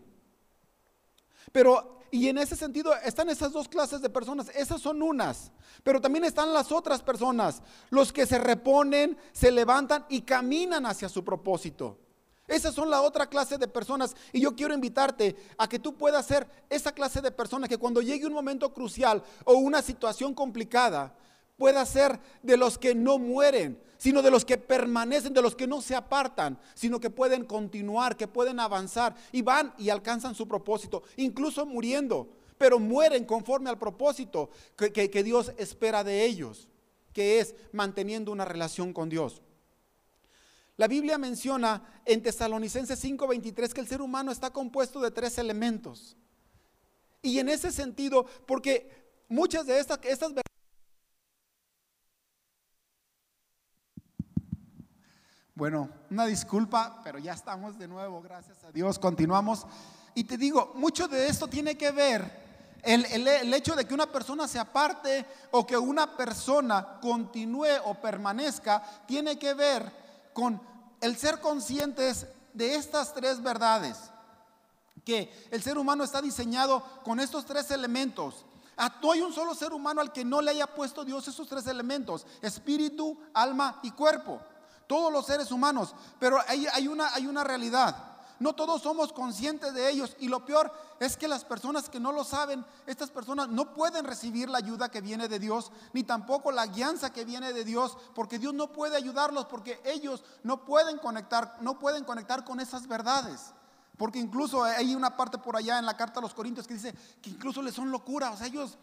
Pero 1.50 1.97
y 2.10 2.28
en 2.28 2.38
ese 2.38 2.56
sentido 2.56 2.92
están 3.04 3.28
esas 3.28 3.52
dos 3.52 3.68
clases 3.68 4.00
de 4.00 4.08
personas. 4.08 4.50
Esas 4.54 4.80
son 4.80 5.02
unas. 5.02 5.50
Pero 5.82 6.00
también 6.00 6.24
están 6.24 6.52
las 6.52 6.72
otras 6.72 7.02
personas. 7.02 7.62
Los 7.90 8.12
que 8.12 8.26
se 8.26 8.38
reponen, 8.38 9.16
se 9.32 9.50
levantan 9.50 10.04
y 10.08 10.22
caminan 10.22 10.86
hacia 10.86 11.08
su 11.08 11.24
propósito. 11.24 11.98
Esas 12.46 12.74
son 12.74 12.90
la 12.90 13.02
otra 13.02 13.26
clase 13.26 13.58
de 13.58 13.68
personas. 13.68 14.16
Y 14.32 14.40
yo 14.40 14.56
quiero 14.56 14.74
invitarte 14.74 15.36
a 15.58 15.68
que 15.68 15.78
tú 15.78 15.96
puedas 15.96 16.26
ser 16.26 16.48
esa 16.70 16.92
clase 16.92 17.20
de 17.20 17.30
personas 17.30 17.68
que 17.68 17.78
cuando 17.78 18.00
llegue 18.00 18.26
un 18.26 18.32
momento 18.32 18.72
crucial 18.72 19.22
o 19.44 19.54
una 19.54 19.82
situación 19.82 20.34
complicada, 20.34 21.14
pueda 21.58 21.84
ser 21.84 22.18
de 22.42 22.56
los 22.56 22.78
que 22.78 22.94
no 22.94 23.18
mueren, 23.18 23.82
sino 23.98 24.22
de 24.22 24.30
los 24.30 24.44
que 24.44 24.56
permanecen, 24.56 25.34
de 25.34 25.42
los 25.42 25.54
que 25.54 25.66
no 25.66 25.82
se 25.82 25.94
apartan, 25.94 26.58
sino 26.74 27.00
que 27.00 27.10
pueden 27.10 27.44
continuar, 27.44 28.16
que 28.16 28.28
pueden 28.28 28.60
avanzar 28.60 29.14
y 29.32 29.42
van 29.42 29.74
y 29.76 29.90
alcanzan 29.90 30.34
su 30.34 30.46
propósito, 30.46 31.02
incluso 31.16 31.66
muriendo, 31.66 32.28
pero 32.56 32.78
mueren 32.78 33.24
conforme 33.24 33.68
al 33.68 33.78
propósito 33.78 34.50
que, 34.76 35.22
Dios 35.22 35.52
espera 35.58 36.04
de 36.04 36.24
ellos, 36.24 36.68
que 37.12 37.40
es 37.40 37.54
manteniendo 37.72 38.30
una 38.30 38.44
relación 38.44 38.92
con 38.92 39.08
Dios. 39.08 39.42
La 40.76 40.86
Biblia 40.86 41.18
menciona 41.18 42.00
en 42.04 42.22
Tesalonicenses 42.22 43.00
5:23 43.00 43.74
que 43.74 43.80
el 43.80 43.88
ser 43.88 44.00
humano 44.00 44.30
está 44.30 44.50
compuesto 44.50 45.00
de 45.00 45.10
tres 45.10 45.36
elementos. 45.38 46.16
Y 47.20 47.40
en 47.40 47.48
ese 47.48 47.72
sentido, 47.72 48.26
porque 48.46 48.88
muchas 49.28 49.66
de 49.66 49.80
estas, 49.80 49.98
estas 50.04 50.32
Bueno, 55.58 55.90
una 56.08 56.24
disculpa, 56.24 57.00
pero 57.02 57.18
ya 57.18 57.32
estamos 57.32 57.76
de 57.80 57.88
nuevo, 57.88 58.22
gracias 58.22 58.62
a 58.62 58.70
Dios, 58.70 58.96
continuamos. 58.96 59.66
Y 60.14 60.22
te 60.22 60.36
digo, 60.36 60.70
mucho 60.76 61.08
de 61.08 61.26
esto 61.26 61.48
tiene 61.48 61.76
que 61.76 61.90
ver 61.90 62.76
el, 62.84 63.04
el, 63.06 63.52
hecho 63.52 63.74
de 63.74 63.84
que 63.84 63.92
una 63.92 64.06
persona 64.06 64.46
se 64.46 64.60
aparte 64.60 65.26
o 65.50 65.66
que 65.66 65.76
una 65.76 66.16
persona 66.16 67.00
continúe 67.00 67.80
o 67.86 67.94
permanezca, 67.94 68.84
tiene 69.04 69.36
que 69.36 69.52
ver 69.54 70.30
con 70.32 70.62
el 71.00 71.16
ser 71.16 71.40
conscientes 71.40 72.28
de 72.54 72.76
estas 72.76 73.12
tres 73.12 73.42
verdades. 73.42 74.12
Que 75.04 75.48
el 75.50 75.60
ser 75.60 75.76
humano 75.76 76.04
está 76.04 76.22
diseñado 76.22 76.84
con 77.02 77.18
estos 77.18 77.44
tres 77.44 77.68
elementos. 77.72 78.46
No 79.02 79.10
hay 79.10 79.22
un 79.22 79.32
solo 79.32 79.56
ser 79.56 79.72
humano 79.72 80.00
al 80.00 80.12
que 80.12 80.24
no 80.24 80.40
le 80.40 80.52
haya 80.52 80.68
puesto 80.68 81.04
Dios 81.04 81.26
esos 81.26 81.48
tres 81.48 81.66
elementos, 81.66 82.28
espíritu, 82.42 83.18
alma 83.34 83.80
y 83.82 83.90
cuerpo 83.90 84.40
todos 84.88 85.12
los 85.12 85.26
seres 85.26 85.52
humanos, 85.52 85.95
pero 86.18 86.38
hay, 86.49 86.88
una, 86.88 87.14
hay 87.14 87.28
una 87.28 87.45
realidad. 87.45 88.04
No 88.40 88.54
todos 88.54 88.83
somos 88.83 89.12
conscientes 89.12 89.75
de 89.75 89.90
ellos 89.90 90.16
y 90.21 90.28
lo 90.28 90.45
peor 90.45 90.73
es 91.00 91.16
que 91.16 91.26
las 91.26 91.45
personas 91.45 91.88
que 91.88 91.99
no 91.99 92.12
lo 92.12 92.23
saben, 92.23 92.64
estas 92.87 93.11
personas 93.11 93.49
no 93.49 93.75
pueden 93.75 94.04
recibir 94.04 94.49
la 94.49 94.59
ayuda 94.59 94.90
que 94.90 95.00
viene 95.00 95.28
de 95.28 95.40
Dios, 95.40 95.73
ni 95.92 96.04
tampoco 96.04 96.52
la 96.52 96.66
guianza 96.66 97.12
que 97.12 97.25
viene 97.25 97.52
de 97.52 97.64
Dios, 97.64 97.97
porque 98.14 98.38
Dios 98.38 98.54
no 98.54 98.73
puede 98.73 98.97
ayudarlos, 98.97 99.47
porque 99.47 99.80
ellos 99.85 100.23
no 100.45 100.64
pueden 100.64 100.99
conectar, 100.99 101.57
no 101.61 101.78
pueden 101.78 102.04
conectar 102.04 102.45
con 102.45 102.61
esas 102.61 102.87
verdades. 102.87 103.52
Porque 103.97 104.21
incluso 104.21 104.62
hay 104.62 104.95
una 104.95 105.16
parte 105.16 105.38
por 105.38 105.57
allá 105.57 105.80
en 105.80 105.87
la 105.87 105.97
carta 105.97 106.21
a 106.21 106.23
los 106.23 106.33
Corintios 106.33 106.68
que 106.68 106.75
dice 106.75 106.95
que 107.21 107.30
incluso 107.30 107.61
les 107.61 107.75
son 107.75 107.90
locura, 107.90 108.30
o 108.30 108.37
sea, 108.37 108.47
ellos 108.47 108.78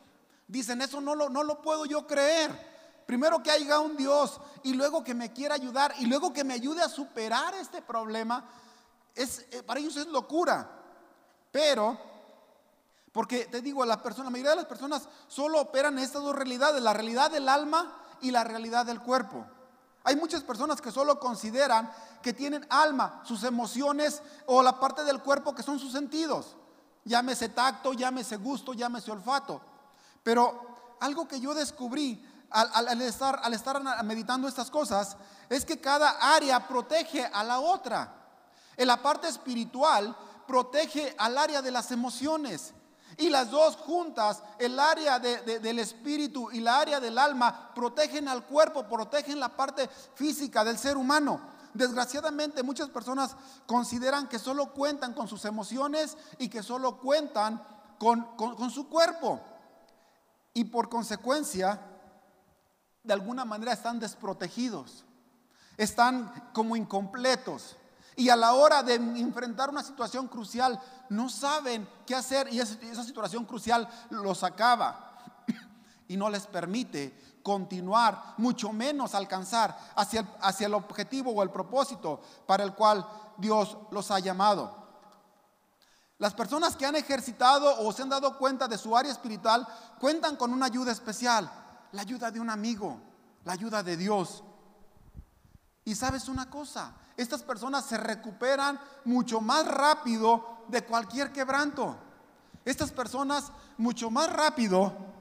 dicen, 0.48 0.82
eso 0.82 1.00
no 1.00 1.16
lo, 1.16 1.30
no 1.30 1.44
lo 1.44 1.62
puedo 1.62 1.86
yo 1.86 2.06
creer. 2.06 2.75
Primero 3.06 3.44
que 3.44 3.52
haya 3.52 3.80
un 3.80 3.96
Dios 3.96 4.40
y 4.64 4.74
luego 4.74 5.04
que 5.04 5.14
me 5.14 5.32
quiera 5.32 5.56
ayudar 5.56 5.94
y 6.00 6.08
luego 6.08 6.34
que 6.34 6.44
me 6.44 6.56
ayude 6.56 6.82
a 6.82 6.90
superar 6.90 7.54
este 7.56 7.82
problema, 7.82 8.44
es, 9.14 9.46
eh, 9.52 9.62
para 9.64 9.80
ellos 9.80 9.96
es 9.98 10.08
locura. 10.08 10.70
Pero, 11.52 11.98
porque 13.12 13.46
te 13.46 13.62
digo, 13.62 13.86
la, 13.86 14.02
persona, 14.02 14.26
la 14.26 14.32
mayoría 14.32 14.52
de 14.52 14.58
las 14.58 14.66
personas 14.66 15.08
solo 15.28 15.62
operan 15.62 16.00
estas 16.00 16.24
dos 16.24 16.36
realidades, 16.36 16.82
la 16.82 16.94
realidad 16.94 17.32
del 17.32 17.48
alma 17.48 17.96
y 18.22 18.32
la 18.32 18.44
realidad 18.44 18.86
del 18.86 19.00
cuerpo. 19.00 19.46
Hay 20.04 20.16
muchas 20.16 20.44
personas 20.44 20.82
que 20.82 20.92
solo 20.92 21.20
consideran 21.20 21.92
que 22.22 22.34
tienen 22.34 22.66
alma, 22.70 23.22
sus 23.24 23.44
emociones 23.44 24.22
o 24.48 24.62
la 24.64 24.80
parte 24.80 25.04
del 25.04 25.22
cuerpo 25.22 25.54
que 25.54 25.64
son 25.64 25.80
sus 25.80 25.92
sentidos. 25.92 26.56
Llámese 27.04 27.50
tacto, 27.50 27.94
llámese 27.94 28.38
gusto, 28.38 28.74
llámese 28.74 29.12
olfato. 29.12 29.62
Pero 30.24 30.96
algo 31.00 31.28
que 31.28 31.40
yo 31.40 31.54
descubrí 31.54 32.24
al, 32.56 33.02
estar, 33.02 33.40
al 33.44 33.54
estar 33.54 34.04
meditando 34.04 34.48
estas 34.48 34.72
cosas 34.72 35.18
es 35.50 35.66
que 35.66 35.80
cada 35.80 36.36
área 36.36 36.66
protege 36.68 37.26
a 37.26 37.44
la 37.44 37.60
otra. 37.60 38.14
En 38.78 38.88
la 38.88 39.02
parte 39.02 39.28
espiritual 39.28 40.16
protege 40.48 41.14
al 41.18 41.38
área 41.38 41.62
de 41.62 41.72
las 41.72 41.92
emociones. 41.92 42.74
Y 43.18 43.30
las 43.30 43.50
dos 43.50 43.78
juntas, 43.78 44.42
el 44.60 44.78
área 44.80 45.20
del 45.20 45.80
espíritu 45.80 46.52
y 46.52 46.60
la 46.60 46.80
área 46.80 47.00
del 47.00 47.18
alma, 47.18 47.74
protegen 47.74 48.28
al 48.28 48.46
cuerpo, 48.46 48.88
protegen 48.88 49.40
la 49.40 49.50
parte 49.50 49.90
física 50.16 50.64
del 50.64 50.78
ser 50.78 50.98
humano. 50.98 51.40
Desgraciadamente 51.74 52.64
muchas 52.64 52.90
personas 52.90 53.36
consideran 53.68 54.28
que 54.28 54.40
solo 54.40 54.72
cuentan 54.74 55.14
con 55.14 55.28
sus 55.28 55.46
emociones 55.46 56.18
y 56.40 56.50
que 56.50 56.64
solo 56.64 56.98
cuentan 56.98 57.62
con 57.98 58.72
su 58.72 58.90
cuerpo. 58.90 59.42
Y 60.54 60.66
por 60.66 60.90
consecuencia 60.90 61.80
de 63.06 63.14
alguna 63.14 63.46
manera 63.46 63.74
están 63.74 64.00
desprotegidos, 64.00 65.06
están 65.78 66.50
como 66.54 66.76
incompletos. 66.76 67.78
Y 68.18 68.30
a 68.30 68.36
la 68.36 68.54
hora 68.54 68.82
de 68.82 68.96
enfrentar 68.96 69.70
una 69.70 69.84
situación 69.84 70.28
crucial, 70.28 70.80
no 71.10 71.30
saben 71.30 71.88
qué 72.06 72.16
hacer 72.16 72.52
y 72.52 72.60
esa 72.60 73.04
situación 73.04 73.46
crucial 73.46 73.88
los 74.10 74.44
acaba 74.44 75.18
y 76.08 76.16
no 76.16 76.30
les 76.30 76.48
permite 76.48 77.40
continuar, 77.44 78.34
mucho 78.38 78.72
menos 78.72 79.14
alcanzar 79.14 79.78
hacia 79.96 80.22
el, 80.22 80.28
hacia 80.42 80.68
el 80.68 80.74
objetivo 80.74 81.32
o 81.32 81.44
el 81.44 81.52
propósito 81.52 82.22
para 82.48 82.64
el 82.64 82.74
cual 82.74 83.06
Dios 83.38 83.78
los 83.92 84.10
ha 84.12 84.20
llamado. 84.20 84.86
Las 86.18 86.34
personas 86.34 86.76
que 86.76 86.86
han 86.86 86.96
ejercitado 86.96 87.82
o 87.82 87.92
se 87.92 88.02
han 88.02 88.10
dado 88.10 88.38
cuenta 88.38 88.68
de 88.68 88.78
su 88.78 88.96
área 88.96 89.12
espiritual 89.12 89.68
cuentan 90.00 90.38
con 90.38 90.54
una 90.54 90.68
ayuda 90.68 90.92
especial, 90.92 91.52
la 91.92 92.01
ayuda 92.01 92.32
de 92.32 92.39
un 92.39 92.50
amigo, 92.50 93.00
la 93.44 93.54
ayuda 93.54 93.84
de 93.84 93.98
Dios. 93.98 94.44
Y 95.84 95.96
sabes 95.96 96.27
una 96.27 96.50
cosa, 96.50 96.96
estas 97.15 97.44
personas 97.44 97.86
se 97.86 97.98
recuperan 97.98 98.80
mucho 99.04 99.42
más 99.42 99.68
rápido 99.68 100.63
de 100.68 100.84
cualquier 100.84 101.32
quebranto. 101.32 101.98
Estas 102.63 102.92
personas 102.92 103.51
mucho 103.77 104.10
más 104.10 104.32
rápido 104.32 105.15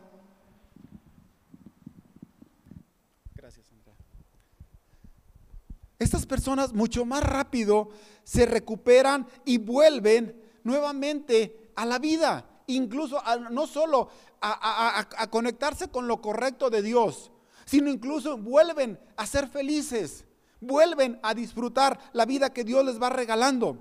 estas 6.05 6.27
personas 6.27 6.73
mucho 6.73 7.05
más 7.05 7.23
rápido 7.23 7.89
se 8.25 8.47
recuperan 8.47 9.27
y 9.45 9.59
vuelven 9.59 10.41
nuevamente 10.63 11.73
a 11.77 11.87
la 11.87 11.99
vida, 11.99 12.45
incluso 12.67 13.21
no 13.51 13.67
solo 13.67 14.11
a, 14.45 15.31
conectarse 15.31 15.89
con 15.89 16.07
lo 16.07 16.21
correcto 16.21 16.71
de 16.71 16.83
Dios, 16.83 17.31
sino 17.65 17.91
incluso 17.91 18.37
vuelven 18.37 18.99
a 19.17 19.27
ser 19.27 19.49
felices, 19.49 20.25
vuelven 20.61 21.19
a 21.23 21.35
disfrutar 21.35 21.99
la 22.13 22.27
vida 22.27 22.53
que 22.53 22.65
Dios 22.65 22.85
les 22.85 23.01
va 23.01 23.11
regalando. 23.11 23.79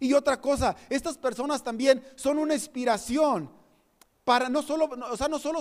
Y 0.00 0.12
otra 0.12 0.40
cosa, 0.40 0.76
estas 0.90 1.18
personas 1.18 1.62
también 1.62 2.02
son 2.16 2.38
una 2.38 2.54
inspiración 2.54 3.50
para 4.24 4.48
no 4.48 4.62
solo, 4.62 4.86
o 4.86 5.16
sea, 5.16 5.28
no 5.28 5.38
solo 5.38 5.60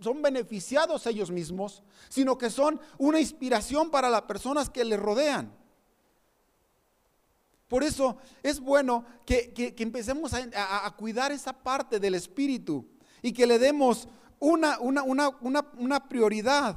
son 0.00 0.22
beneficiados 0.22 1.06
ellos 1.06 1.30
mismos, 1.30 1.82
sino 2.08 2.36
que 2.36 2.50
son 2.50 2.80
una 2.98 3.20
inspiración 3.20 3.90
para 3.90 4.10
las 4.10 4.22
personas 4.22 4.68
que 4.68 4.84
les 4.84 4.98
rodean. 4.98 5.52
Por 7.68 7.84
eso 7.84 8.18
es 8.42 8.60
bueno 8.60 9.06
que, 9.24 9.74
empecemos 9.78 10.34
a, 10.34 10.94
cuidar 10.98 11.32
esa 11.32 11.54
parte 11.54 11.98
del 11.98 12.14
espíritu 12.14 12.86
y 13.22 13.32
que 13.32 13.46
le 13.46 13.58
demos 13.58 14.08
una, 14.38 14.78
una, 14.80 15.02
una 15.78 16.08
prioridad 16.08 16.76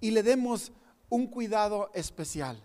y 0.00 0.10
le 0.10 0.22
demos 0.22 0.72
un 1.08 1.28
cuidado 1.28 1.90
especial. 1.94 2.62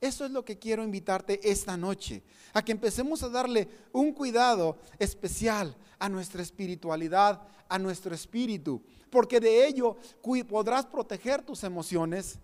Eso 0.00 0.24
es 0.24 0.30
lo 0.30 0.44
que 0.44 0.58
quiero 0.58 0.84
invitarte 0.84 1.40
esta 1.50 1.76
noche, 1.76 2.22
a 2.52 2.62
que 2.62 2.72
empecemos 2.72 3.22
a 3.22 3.28
darle 3.28 3.68
un 3.92 4.12
cuidado 4.12 4.78
especial 4.98 5.76
a 5.98 6.08
nuestra 6.08 6.42
espiritualidad, 6.42 7.42
a 7.68 7.78
nuestro 7.78 8.14
espíritu, 8.14 8.82
porque 9.10 9.40
de 9.40 9.66
ello 9.66 9.96
podrás 10.48 10.86
proteger 10.86 11.42
tus 11.42 11.64
emociones, 11.64 12.38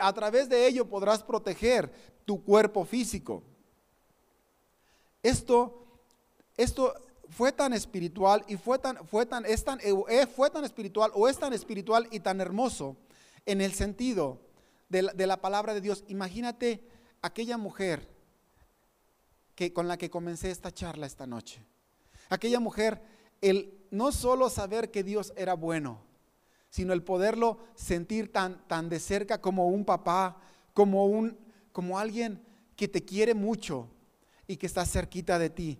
a 0.00 0.12
través 0.12 0.48
de 0.48 0.66
ello 0.66 0.86
podrás 0.86 1.22
proteger 1.22 1.90
tu 2.24 2.42
cuerpo 2.42 2.84
físico. 2.84 3.42
Esto, 5.22 5.86
esto 6.56 6.94
fue 7.28 7.52
tan 7.52 7.72
espiritual 7.72 8.44
y 8.48 8.56
fue 8.56 8.78
tan, 8.78 9.06
fue 9.06 9.26
tan, 9.26 9.44
es 9.44 9.64
tan, 9.64 9.78
eh, 9.82 10.26
fue 10.26 10.50
tan 10.50 10.64
espiritual 10.64 11.10
o 11.14 11.28
es 11.28 11.38
tan 11.38 11.52
espiritual 11.52 12.08
y 12.10 12.20
tan 12.20 12.40
hermoso 12.40 12.96
en 13.46 13.60
el 13.60 13.72
sentido 13.74 14.40
de 14.88 15.26
la, 15.26 15.40
palabra 15.40 15.74
de 15.74 15.80
Dios. 15.80 16.04
Imagínate 16.08 16.82
aquella 17.20 17.58
mujer 17.58 18.08
que, 19.54 19.72
con 19.72 19.86
la 19.86 19.98
que 19.98 20.10
comencé 20.10 20.50
esta 20.50 20.72
charla 20.72 21.06
esta 21.06 21.26
noche. 21.26 21.62
Aquella 22.30 22.60
mujer, 22.60 23.02
el 23.40 23.74
no 23.90 24.12
solo 24.12 24.48
saber 24.48 24.90
que 24.90 25.02
Dios 25.02 25.32
era 25.36 25.54
bueno, 25.54 26.00
sino 26.70 26.92
el 26.92 27.02
poderlo 27.02 27.58
sentir 27.74 28.32
tan, 28.32 28.66
tan 28.68 28.88
de 28.88 29.00
cerca 29.00 29.40
como 29.40 29.68
un 29.68 29.84
papá, 29.84 30.40
como, 30.74 31.06
un, 31.06 31.38
como 31.72 31.98
alguien 31.98 32.42
que 32.76 32.88
te 32.88 33.04
quiere 33.04 33.34
mucho 33.34 33.88
y 34.46 34.56
que 34.56 34.66
está 34.66 34.86
cerquita 34.86 35.38
de 35.38 35.50
ti. 35.50 35.78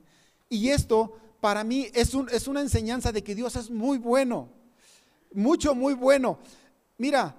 Y 0.48 0.70
esto 0.70 1.18
para 1.40 1.64
mí 1.64 1.88
es, 1.94 2.14
un, 2.14 2.28
es 2.30 2.48
una 2.48 2.60
enseñanza 2.60 3.12
de 3.12 3.22
que 3.22 3.34
Dios 3.34 3.56
es 3.56 3.70
muy 3.70 3.98
bueno, 3.98 4.48
mucho, 5.32 5.74
muy 5.74 5.94
bueno. 5.94 6.38
Mira, 6.96 7.36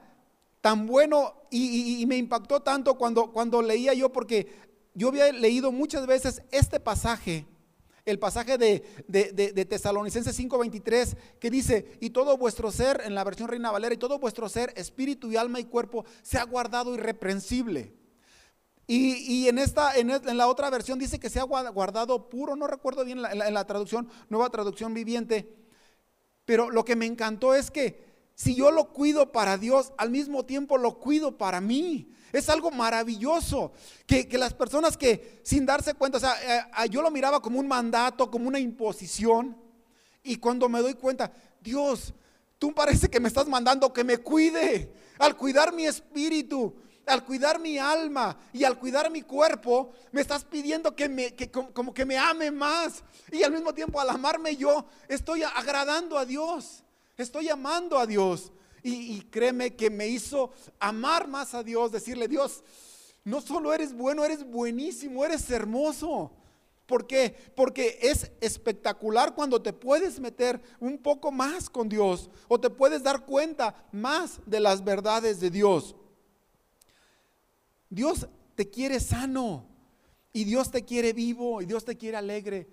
tan 0.61 0.87
bueno 0.87 1.33
y, 1.49 2.05
me 2.07 2.17
impactó 2.17 2.61
tanto 2.61 2.97
cuando, 2.97 3.31
cuando 3.31 3.61
leía 3.61 3.93
yo, 3.93 4.11
porque 4.11 4.47
yo 4.93 5.09
había 5.09 5.31
leído 5.31 5.71
muchas 5.71 6.05
veces 6.07 6.41
este 6.51 6.79
pasaje, 6.79 7.45
el 8.05 8.19
pasaje 8.19 8.57
de, 8.57 8.83
de, 9.07 9.31
de, 9.31 9.51
de 9.51 9.65
Tesalonicenses 9.65 10.37
5:23, 10.37 11.17
que 11.39 11.49
dice, 11.49 11.97
y 11.99 12.09
todo 12.11 12.37
vuestro 12.37 12.71
ser, 12.71 13.01
en 13.05 13.15
la 13.15 13.23
versión 13.23 13.49
Reina 13.49 13.71
Valera, 13.71 13.93
y 13.93 13.97
todo 13.97 14.19
vuestro 14.19 14.47
ser, 14.49 14.73
espíritu 14.75 15.31
y 15.31 15.37
alma 15.37 15.59
y 15.59 15.65
cuerpo, 15.65 16.05
se 16.21 16.37
ha 16.37 16.43
guardado 16.43 16.93
irreprensible. 16.95 17.98
Y, 18.91 19.47
en, 19.47 19.59
esta, 19.59 19.95
en, 19.95 20.09
la 20.35 20.47
otra 20.47 20.67
versión 20.71 20.97
dice 20.97 21.19
que 21.19 21.29
se 21.29 21.39
ha 21.39 21.43
guardado 21.43 22.27
puro, 22.27 22.55
no 22.55 22.65
recuerdo 22.65 23.05
bien 23.05 23.19
en 23.23 23.53
la 23.53 23.67
traducción, 23.67 24.09
nueva 24.29 24.49
traducción 24.49 24.95
viviente, 24.95 25.47
pero 26.43 26.71
lo 26.71 26.83
que 26.83 26.95
me 26.95 27.05
encantó 27.05 27.53
es 27.53 27.69
que 27.69 28.03
si 28.33 28.55
yo 28.55 28.71
lo 28.71 28.91
cuido 28.91 29.31
para 29.31 29.59
Dios, 29.59 29.93
al 29.95 30.09
mismo 30.09 30.43
tiempo 30.43 30.79
lo 30.79 30.97
cuido 30.97 31.37
para 31.37 31.61
mí. 31.61 32.11
Es 32.33 32.49
algo 32.49 32.71
maravilloso 32.71 33.73
que, 34.07 34.27
las 34.39 34.55
personas 34.55 34.97
que 34.97 35.39
sin 35.43 35.67
darse 35.67 35.93
cuenta, 35.93 36.17
o 36.17 36.21
sea, 36.21 36.33
eh, 36.41 36.89
yo 36.89 37.03
lo 37.03 37.11
miraba 37.11 37.43
como 37.43 37.59
un 37.59 37.67
mandato, 37.67 38.31
como 38.31 38.47
una 38.47 38.57
imposición. 38.57 39.55
Y 40.23 40.37
cuando 40.37 40.67
me 40.67 40.81
doy 40.81 40.95
cuenta, 40.95 41.31
Dios, 41.61 42.11
tú 42.57 42.73
parece 42.73 43.07
que 43.07 43.19
me 43.19 43.27
estás 43.27 43.47
mandando 43.47 43.93
que 43.93 44.03
me 44.03 44.17
cuide. 44.17 44.91
Al 45.19 45.37
cuidar 45.37 45.73
mi 45.73 45.85
espíritu, 45.85 46.73
al 47.09 47.25
cuidar 47.25 47.59
mi 47.59 47.77
alma 47.77 48.37
y 48.53 48.63
al 48.63 48.79
cuidar 48.79 49.11
mi 49.11 49.21
cuerpo, 49.21 49.91
me 50.11 50.21
estás 50.21 50.43
pidiendo 50.43 50.95
que 50.95 51.09
me, 51.09 51.33
que, 51.33 51.49
como 51.49 51.93
que 51.93 52.05
me 52.05 52.17
ame 52.17 52.51
más. 52.51 53.03
Y 53.31 53.43
al 53.43 53.51
mismo 53.51 53.73
tiempo, 53.73 53.99
al 53.99 54.09
amarme 54.09 54.55
yo, 54.55 54.85
estoy 55.07 55.43
agradando 55.43 56.17
a 56.17 56.25
Dios. 56.25 56.83
Estoy 57.17 57.49
amando 57.49 57.97
a 57.97 58.05
Dios. 58.05 58.51
Y, 58.81 59.21
créeme 59.23 59.75
que 59.75 59.89
me 59.89 60.07
hizo 60.07 60.51
amar 60.79 61.27
más 61.27 61.53
a 61.53 61.63
Dios, 61.63 61.91
decirle, 61.91 62.29
Dios, 62.29 62.63
no 63.25 63.41
solo 63.41 63.73
eres 63.73 63.93
bueno, 63.93 64.23
eres 64.23 64.49
buenísimo, 64.49 65.25
eres 65.25 65.49
hermoso. 65.51 66.31
¿Por 66.85 67.05
qué? 67.05 67.35
Porque 67.55 67.99
es 68.01 68.31
espectacular 68.41 69.35
cuando 69.35 69.61
te 69.61 69.73
puedes 69.73 70.19
meter 70.19 70.61
un 70.79 70.97
poco 70.97 71.31
más 71.31 71.69
con 71.69 71.89
Dios 71.89 72.29
o 72.47 72.59
te 72.59 72.69
puedes 72.69 73.03
dar 73.03 73.25
cuenta 73.25 73.75
más 73.91 74.39
de 74.45 74.59
las 74.59 74.83
verdades 74.83 75.39
de 75.39 75.51
Dios. 75.51 75.95
Dios 77.89 78.27
te 78.55 78.69
quiere 78.69 78.99
sano 78.99 79.65
y 80.33 80.43
Dios 80.43 80.71
te 80.71 80.85
quiere 80.85 81.13
vivo 81.13 81.61
y 81.61 81.65
Dios 81.65 81.85
te 81.85 81.97
quiere 81.97 82.17
alegre 82.17 82.67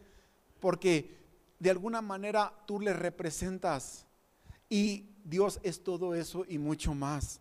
porque 0.60 1.16
de 1.58 1.70
alguna 1.70 2.02
manera 2.02 2.52
tú 2.66 2.80
le 2.80 2.92
representas 2.92 4.06
y 4.68 5.10
Dios 5.24 5.60
es 5.62 5.82
todo 5.82 6.14
eso 6.14 6.44
y 6.48 6.58
mucho 6.58 6.94
más. 6.94 7.40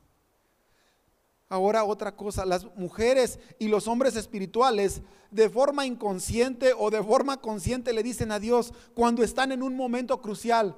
Ahora 1.47 1.83
otra 1.83 2.15
cosa, 2.15 2.45
las 2.45 2.65
mujeres 2.75 3.39
y 3.59 3.67
los 3.67 3.87
hombres 3.87 4.15
espirituales 4.15 5.01
de 5.29 5.49
forma 5.49 5.85
inconsciente 5.85 6.73
o 6.75 6.89
de 6.89 7.03
forma 7.03 7.37
consciente 7.39 7.93
le 7.93 8.03
dicen 8.03 8.31
a 8.31 8.39
Dios 8.39 8.73
cuando 8.95 9.21
están 9.21 9.51
en 9.51 9.61
un 9.61 9.75
momento 9.75 10.21
crucial 10.21 10.75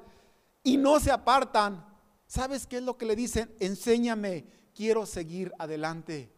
y 0.64 0.78
no 0.78 1.00
se 1.00 1.12
apartan. 1.12 1.86
¿Sabes 2.26 2.68
qué 2.68 2.78
es 2.78 2.84
lo 2.84 2.98
que 2.98 3.06
le 3.06 3.16
dicen? 3.16 3.50
Enséñame, 3.60 4.46
quiero 4.76 5.06
seguir 5.06 5.54
adelante. 5.58 6.37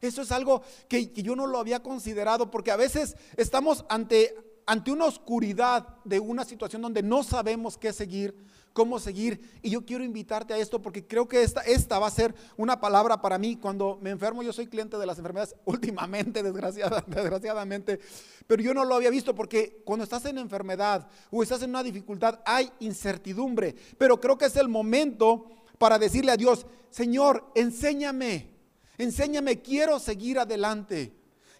Eso 0.00 0.22
es 0.22 0.32
algo 0.32 0.62
que, 0.88 1.12
yo 1.12 1.36
no 1.36 1.46
lo 1.46 1.58
había 1.58 1.82
considerado 1.82 2.50
porque 2.50 2.70
a 2.70 2.76
veces 2.76 3.16
estamos 3.36 3.84
ante, 3.88 4.34
ante 4.66 4.92
una 4.92 5.04
oscuridad 5.04 5.86
de 6.04 6.20
una 6.20 6.44
situación 6.44 6.82
donde 6.82 7.02
no 7.02 7.22
sabemos 7.22 7.76
qué 7.76 7.92
seguir 7.92 8.34
cómo 8.72 8.98
seguir. 8.98 9.40
Y 9.62 9.70
yo 9.70 9.84
quiero 9.84 10.04
invitarte 10.04 10.54
a 10.54 10.58
esto 10.58 10.80
porque 10.80 11.06
creo 11.06 11.28
que 11.28 11.42
esta, 11.42 11.60
esta 11.62 11.98
va 11.98 12.06
a 12.06 12.10
ser 12.10 12.34
una 12.56 12.80
palabra 12.80 13.20
para 13.20 13.38
mí. 13.38 13.56
Cuando 13.56 13.98
me 14.00 14.10
enfermo, 14.10 14.42
yo 14.42 14.52
soy 14.52 14.66
cliente 14.66 14.96
de 14.96 15.06
las 15.06 15.18
enfermedades 15.18 15.54
últimamente, 15.64 16.42
desgraciadamente, 16.42 18.00
pero 18.46 18.62
yo 18.62 18.74
no 18.74 18.84
lo 18.84 18.94
había 18.94 19.10
visto 19.10 19.34
porque 19.34 19.82
cuando 19.84 20.04
estás 20.04 20.24
en 20.26 20.38
enfermedad 20.38 21.08
o 21.30 21.42
estás 21.42 21.62
en 21.62 21.70
una 21.70 21.82
dificultad, 21.82 22.40
hay 22.44 22.70
incertidumbre. 22.80 23.74
Pero 23.98 24.20
creo 24.20 24.38
que 24.38 24.46
es 24.46 24.56
el 24.56 24.68
momento 24.68 25.46
para 25.78 25.98
decirle 25.98 26.32
a 26.32 26.36
Dios, 26.36 26.66
Señor, 26.90 27.50
enséñame, 27.54 28.59
enséñame, 29.04 29.60
quiero 29.60 29.98
seguir 29.98 30.38
adelante. 30.38 31.12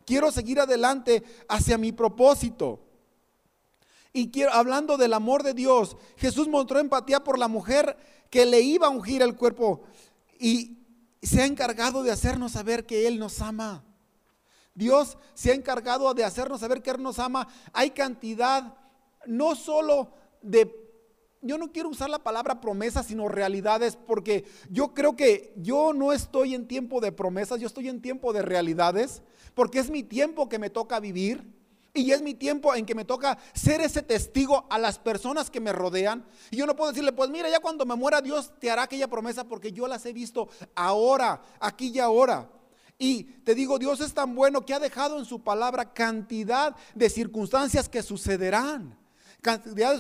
Quiero 0.05 0.31
seguir 0.33 0.61
adelante 0.61 1.23
hacia 1.49 1.79
mi 1.79 1.93
propósito. 1.93 2.81
Y 4.13 4.31
quiero, 4.31 4.53
hablando 4.53 4.97
del 4.97 5.13
amor 5.13 5.43
de 5.43 5.55
Dios, 5.55 5.97
Jesús 6.17 6.49
mostró 6.49 6.81
empatía 6.81 7.23
por 7.23 7.39
la 7.39 7.49
mujer 7.49 7.97
que 8.29 8.45
le 8.45 8.61
iba 8.61 8.89
a 8.89 8.91
ungir 8.91 9.23
el 9.23 9.37
cuerpo 9.37 9.83
y 10.39 10.79
se 11.23 11.43
ha 11.43 11.47
encargado 11.47 12.03
de 12.03 12.11
hacernos 12.11 12.53
saber 12.53 12.87
que 12.87 13.07
Él 13.07 13.19
nos 13.19 13.41
ama. 13.41 13.85
Dios 14.75 15.19
se 15.35 15.51
ha 15.51 15.55
encargado 15.55 16.13
de 16.15 16.25
hacernos 16.25 16.61
saber 16.61 16.83
que 16.83 16.91
Él 16.91 17.03
nos 17.03 17.19
ama. 17.19 17.47
Hay 17.73 17.91
cantidad, 17.91 18.75
no 19.27 19.55
solo 19.55 20.13
de 20.43 20.90
yo 21.43 21.57
no 21.57 21.73
quiero 21.73 21.89
usar 21.89 22.11
la 22.11 22.23
palabra 22.23 22.61
promesas, 22.61 23.07
sino 23.07 23.29
realidades, 23.29 23.97
porque 23.97 24.45
yo 24.69 24.93
creo 24.93 25.17
que 25.17 25.55
yo 25.57 25.93
no 25.93 26.13
estoy 26.13 26.55
en 26.55 26.67
tiempo 26.67 27.01
de 27.01 27.13
promesas, 27.13 27.61
yo 27.61 27.67
estoy 27.67 27.89
en 27.89 28.03
tiempo 28.03 28.33
de 28.33 28.43
realidades, 28.43 29.23
porque 29.55 29.79
es 29.79 29.91
mi 29.91 30.03
tiempo 30.03 30.49
que 30.49 30.59
me 30.59 30.71
toca 30.71 31.01
vivir 31.01 31.47
y 31.95 32.13
es 32.13 32.23
mi 32.23 32.35
tiempo 32.35 32.75
en 32.75 32.85
que 32.87 32.95
me 32.95 33.05
toca 33.05 33.39
ser 33.55 33.81
ese 33.81 34.03
testigo 34.03 34.67
a 34.71 34.79
las 34.79 34.99
personas 34.99 35.51
que 35.51 35.61
me 35.61 35.73
rodean. 35.73 36.25
Y 36.51 36.59
yo 36.59 36.67
no 36.67 36.77
puedo 36.77 36.91
decirle, 36.91 37.13
pues 37.13 37.31
mira, 37.31 37.49
ya 37.49 37.61
cuando 37.61 37.87
me 37.87 37.97
muera 37.97 38.21
Dios 38.21 38.53
te 38.61 38.71
hará 38.71 38.83
aquella 38.83 39.09
promesa, 39.09 39.45
porque 39.45 39.73
yo 39.73 39.89
las 39.89 40.05
he 40.07 40.13
visto 40.13 40.49
ahora, 40.75 41.41
aquí 41.59 41.89
y 41.89 41.99
ahora. 41.99 42.51
Y 42.99 43.25
te 43.25 43.55
digo, 43.55 43.79
Dios 43.79 44.01
es 44.03 44.13
tan 44.13 44.35
bueno 44.35 44.67
que 44.67 44.75
ha 44.75 44.79
dejado 44.79 45.19
en 45.19 45.25
su 45.25 45.43
palabra 45.43 45.95
cantidad 45.95 46.77
de 46.95 47.09
circunstancias 47.09 47.89
que 47.89 48.03
sucederán 48.03 49.00
cantidad 49.41 49.95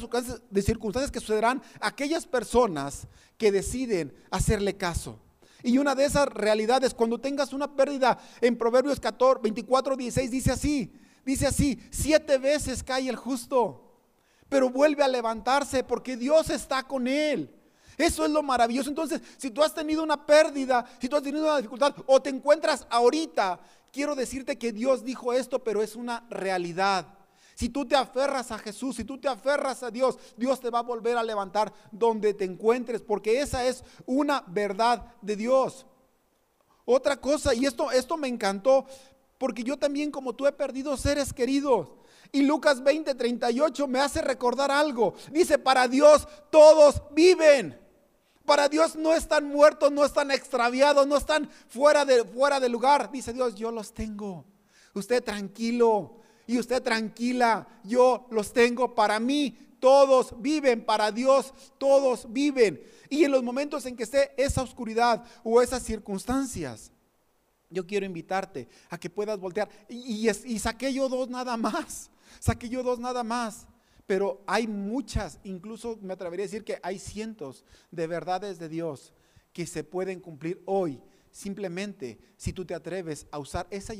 de 0.50 0.62
circunstancias 0.62 1.10
que 1.10 1.20
sucederán 1.20 1.62
a 1.80 1.88
aquellas 1.88 2.26
personas 2.26 3.06
que 3.38 3.52
deciden 3.52 4.14
hacerle 4.30 4.76
caso. 4.76 5.18
Y 5.62 5.78
una 5.78 5.94
de 5.94 6.04
esas 6.04 6.26
realidades, 6.28 6.94
cuando 6.94 7.20
tengas 7.20 7.52
una 7.52 7.74
pérdida, 7.74 8.18
en 8.40 8.56
Proverbios 8.56 8.98
14, 8.98 9.40
24, 9.42 9.96
16 9.96 10.30
dice 10.30 10.52
así, 10.52 10.92
dice 11.24 11.46
así, 11.46 11.78
siete 11.90 12.38
veces 12.38 12.82
cae 12.82 13.08
el 13.08 13.16
justo, 13.16 13.98
pero 14.48 14.70
vuelve 14.70 15.02
a 15.02 15.08
levantarse 15.08 15.84
porque 15.84 16.16
Dios 16.16 16.50
está 16.50 16.82
con 16.82 17.06
él. 17.06 17.54
Eso 17.98 18.24
es 18.24 18.30
lo 18.30 18.42
maravilloso. 18.42 18.88
Entonces, 18.88 19.20
si 19.36 19.50
tú 19.50 19.62
has 19.62 19.74
tenido 19.74 20.02
una 20.02 20.24
pérdida, 20.24 20.86
si 20.98 21.08
tú 21.08 21.16
has 21.16 21.22
tenido 21.22 21.44
una 21.44 21.58
dificultad 21.58 21.94
o 22.06 22.20
te 22.22 22.30
encuentras 22.30 22.86
ahorita, 22.88 23.60
quiero 23.92 24.14
decirte 24.14 24.56
que 24.56 24.72
Dios 24.72 25.04
dijo 25.04 25.34
esto, 25.34 25.62
pero 25.62 25.82
es 25.82 25.96
una 25.96 26.26
realidad. 26.30 27.19
Si 27.60 27.68
tú 27.68 27.84
te 27.84 27.94
aferras 27.94 28.50
a 28.52 28.58
Jesús, 28.58 28.96
si 28.96 29.04
tú 29.04 29.18
te 29.18 29.28
aferras 29.28 29.82
a 29.82 29.90
Dios, 29.90 30.18
Dios 30.34 30.58
te 30.60 30.70
va 30.70 30.78
a 30.78 30.82
volver 30.82 31.18
a 31.18 31.22
levantar 31.22 31.70
donde 31.92 32.32
te 32.32 32.46
encuentres, 32.46 33.02
porque 33.02 33.42
esa 33.42 33.66
es 33.66 33.84
una 34.06 34.42
verdad 34.46 35.04
de 35.20 35.36
Dios. 35.36 35.84
Otra 36.86 37.20
cosa, 37.20 37.52
y 37.52 37.66
esto, 37.66 37.90
esto 37.90 38.16
me 38.16 38.28
encantó, 38.28 38.86
porque 39.36 39.62
yo 39.62 39.76
también 39.76 40.10
como 40.10 40.34
tú 40.34 40.46
he 40.46 40.52
perdido 40.52 40.96
seres 40.96 41.34
queridos. 41.34 41.90
Y 42.32 42.44
Lucas 42.44 42.82
20, 42.82 43.14
38 43.14 43.86
me 43.86 44.00
hace 44.00 44.22
recordar 44.22 44.70
algo. 44.70 45.12
Dice, 45.30 45.58
para 45.58 45.86
Dios 45.86 46.26
todos 46.48 47.02
viven. 47.12 47.78
Para 48.46 48.70
Dios 48.70 48.96
no 48.96 49.12
están 49.12 49.44
muertos, 49.44 49.92
no 49.92 50.06
están 50.06 50.30
extraviados, 50.30 51.06
no 51.06 51.18
están 51.18 51.46
fuera 51.68 52.06
de, 52.06 52.24
fuera 52.24 52.58
de 52.58 52.70
lugar. 52.70 53.12
Dice 53.12 53.34
Dios, 53.34 53.54
yo 53.54 53.70
los 53.70 53.92
tengo. 53.92 54.46
Usted 54.94 55.22
tranquilo, 55.22 56.19
y 56.50 56.58
usted 56.58 56.82
tranquila, 56.82 57.64
yo 57.84 58.26
los 58.32 58.52
tengo 58.52 58.92
para 58.92 59.20
mí. 59.20 59.56
Todos 59.78 60.34
viven 60.42 60.84
para 60.84 61.12
Dios, 61.12 61.54
todos 61.78 62.26
viven. 62.32 62.82
Y 63.08 63.22
en 63.22 63.30
los 63.30 63.44
momentos 63.44 63.86
en 63.86 63.94
que 63.94 64.02
esté 64.02 64.32
esa 64.36 64.60
oscuridad 64.60 65.24
o 65.44 65.62
esas 65.62 65.84
circunstancias, 65.84 66.90
yo 67.68 67.86
quiero 67.86 68.04
invitarte 68.04 68.66
a 68.88 68.98
que 68.98 69.08
puedas 69.08 69.38
voltear. 69.38 69.68
Y, 69.88 70.28
y, 70.28 70.58
saqué 70.58 70.92
yo 70.92 71.08
dos 71.08 71.30
nada 71.30 71.56
más. 71.56 72.10
Saqué 72.40 72.68
yo 72.68 72.82
dos 72.82 72.98
nada 72.98 73.22
más. 73.22 73.68
Pero 74.04 74.42
hay 74.44 74.66
muchas, 74.66 75.38
incluso 75.44 76.00
me 76.02 76.14
atrevería 76.14 76.46
a 76.46 76.48
decir 76.48 76.64
que 76.64 76.80
hay 76.82 76.98
cientos 76.98 77.64
de 77.92 78.08
verdades 78.08 78.58
de 78.58 78.68
Dios 78.68 79.12
que 79.52 79.68
se 79.68 79.84
pueden 79.84 80.18
cumplir 80.18 80.60
hoy 80.66 81.00
Simplemente, 81.30 82.18
si 82.36 82.52
tú 82.52 82.64
te 82.64 82.74
atreves 82.74 83.26
a 83.30 83.38
usar 83.38 83.66
esa, 83.70 83.94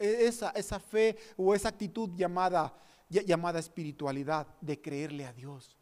esa, 0.00 0.50
esa, 0.50 0.80
fe 0.80 1.16
o 1.36 1.54
esa 1.54 1.70
actitud 1.70 2.10
llamada, 2.16 2.74
llamada 3.08 3.58
espiritualidad, 3.58 4.46
de 4.60 4.80
creerle 4.80 5.24
a 5.24 5.32
Dios, 5.32 5.76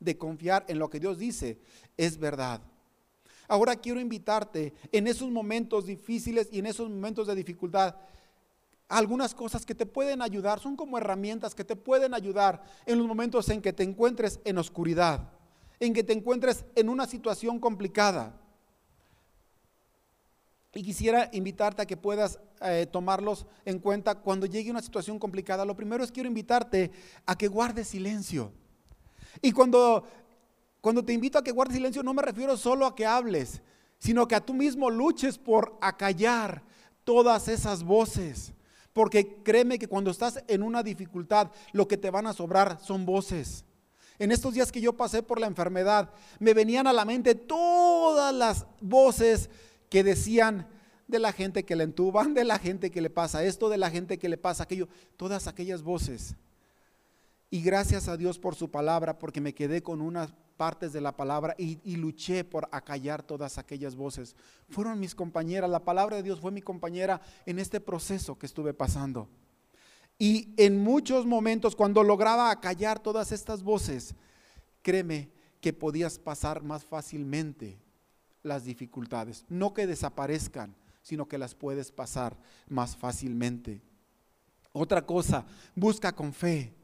de 0.00 0.18
confiar 0.18 0.64
en 0.68 0.78
lo 0.78 0.90
que 0.90 0.98
Dios 0.98 1.18
dice, 1.18 1.60
es 1.96 2.18
verdad. 2.18 2.60
Ahora 3.46 3.76
quiero 3.76 4.00
invitarte 4.00 4.72
en 4.90 5.06
esos 5.06 5.30
momentos 5.30 5.86
difíciles 5.86 6.48
y 6.50 6.58
en 6.58 6.66
esos 6.66 6.88
momentos 6.88 7.26
de 7.26 7.34
dificultad, 7.34 7.94
algunas 8.88 9.34
cosas 9.34 9.64
que 9.64 9.74
te 9.74 9.86
pueden 9.86 10.22
ayudar, 10.22 10.58
son 10.58 10.76
como 10.76 10.98
herramientas 10.98 11.54
que 11.54 11.64
te 11.64 11.76
pueden 11.76 12.14
ayudar 12.14 12.62
en 12.84 12.98
los 12.98 13.06
momentos 13.06 13.48
en 13.48 13.62
que 13.62 13.72
te 13.72 13.84
encuentres 13.84 14.40
en 14.44 14.58
oscuridad, 14.58 15.30
en 15.80 15.94
que 15.94 16.02
te 16.02 16.12
encuentres 16.12 16.64
en 16.74 16.88
una 16.88 17.06
situación 17.06 17.60
complicada. 17.60 18.41
Y 20.74 20.82
quisiera 20.82 21.28
invitarte 21.32 21.82
a 21.82 21.86
que 21.86 21.96
puedas 21.96 22.38
eh, 22.62 22.86
tomarlos 22.90 23.46
en 23.64 23.78
cuenta 23.78 24.14
cuando 24.14 24.46
llegue 24.46 24.70
una 24.70 24.80
situación 24.80 25.18
complicada. 25.18 25.64
Lo 25.64 25.76
primero 25.76 26.02
es 26.02 26.10
quiero 26.10 26.28
invitarte 26.28 26.90
a 27.26 27.36
que 27.36 27.48
guardes 27.48 27.88
silencio. 27.88 28.52
Y 29.42 29.52
cuando, 29.52 30.06
cuando 30.80 31.04
te 31.04 31.12
invito 31.12 31.38
a 31.38 31.44
que 31.44 31.52
guardes 31.52 31.76
silencio, 31.76 32.02
no 32.02 32.14
me 32.14 32.22
refiero 32.22 32.56
solo 32.56 32.86
a 32.86 32.94
que 32.94 33.04
hables, 33.04 33.60
sino 33.98 34.26
que 34.26 34.34
a 34.34 34.44
tú 34.44 34.54
mismo 34.54 34.88
luches 34.90 35.36
por 35.36 35.76
acallar 35.80 36.62
todas 37.04 37.48
esas 37.48 37.82
voces. 37.82 38.54
Porque 38.94 39.42
créeme 39.42 39.78
que 39.78 39.88
cuando 39.88 40.10
estás 40.10 40.42
en 40.48 40.62
una 40.62 40.82
dificultad, 40.82 41.50
lo 41.72 41.86
que 41.86 41.96
te 41.96 42.10
van 42.10 42.26
a 42.26 42.32
sobrar 42.32 42.78
son 42.82 43.04
voces. 43.04 43.64
En 44.18 44.30
estos 44.32 44.54
días 44.54 44.70
que 44.70 44.80
yo 44.80 44.96
pasé 44.96 45.22
por 45.22 45.40
la 45.40 45.46
enfermedad, 45.46 46.10
me 46.38 46.54
venían 46.54 46.86
a 46.86 46.92
la 46.92 47.04
mente 47.04 47.34
todas 47.34 48.34
las 48.34 48.66
voces 48.80 49.50
que 49.92 50.02
decían 50.02 50.66
de 51.06 51.18
la 51.18 51.34
gente 51.34 51.66
que 51.66 51.76
le 51.76 51.84
entuban, 51.84 52.32
de 52.32 52.44
la 52.44 52.58
gente 52.58 52.90
que 52.90 53.02
le 53.02 53.10
pasa 53.10 53.44
esto, 53.44 53.68
de 53.68 53.76
la 53.76 53.90
gente 53.90 54.18
que 54.18 54.30
le 54.30 54.38
pasa 54.38 54.62
aquello, 54.62 54.88
todas 55.18 55.46
aquellas 55.46 55.82
voces. 55.82 56.34
Y 57.50 57.60
gracias 57.60 58.08
a 58.08 58.16
Dios 58.16 58.38
por 58.38 58.54
su 58.54 58.70
palabra, 58.70 59.18
porque 59.18 59.42
me 59.42 59.52
quedé 59.52 59.82
con 59.82 60.00
unas 60.00 60.32
partes 60.56 60.94
de 60.94 61.02
la 61.02 61.14
palabra 61.14 61.54
y, 61.58 61.78
y, 61.84 61.96
luché 61.96 62.42
por 62.42 62.70
acallar 62.72 63.22
todas 63.22 63.58
aquellas 63.58 63.94
voces. 63.94 64.34
Fueron 64.70 64.98
mis 64.98 65.14
compañeras, 65.14 65.68
la 65.68 65.84
palabra 65.84 66.16
de 66.16 66.22
Dios 66.22 66.40
fue 66.40 66.52
mi 66.52 66.62
compañera 66.62 67.20
en 67.44 67.58
este 67.58 67.78
proceso 67.78 68.38
que 68.38 68.46
estuve 68.46 68.72
pasando. 68.72 69.28
Y 70.18 70.54
en 70.56 70.82
muchos 70.82 71.26
momentos, 71.26 71.76
cuando 71.76 72.02
lograba 72.02 72.50
acallar 72.50 72.98
todas 72.98 73.30
estas 73.30 73.62
voces, 73.62 74.14
créeme 74.80 75.30
que 75.60 75.74
podías 75.74 76.18
pasar 76.18 76.62
más 76.62 76.82
fácilmente 76.82 77.78
las 78.42 78.64
dificultades. 78.64 79.44
No 79.48 79.74
que 79.74 79.86
desaparezcan, 79.86 80.74
sino 81.02 81.26
que 81.26 81.38
las 81.38 81.54
puedes 81.54 81.90
pasar 81.92 82.36
más 82.68 82.96
fácilmente. 82.96 83.82
Otra 84.72 85.04
cosa, 85.04 85.44
busca 85.74 86.12
con 86.12 86.32
fe. 86.32 86.74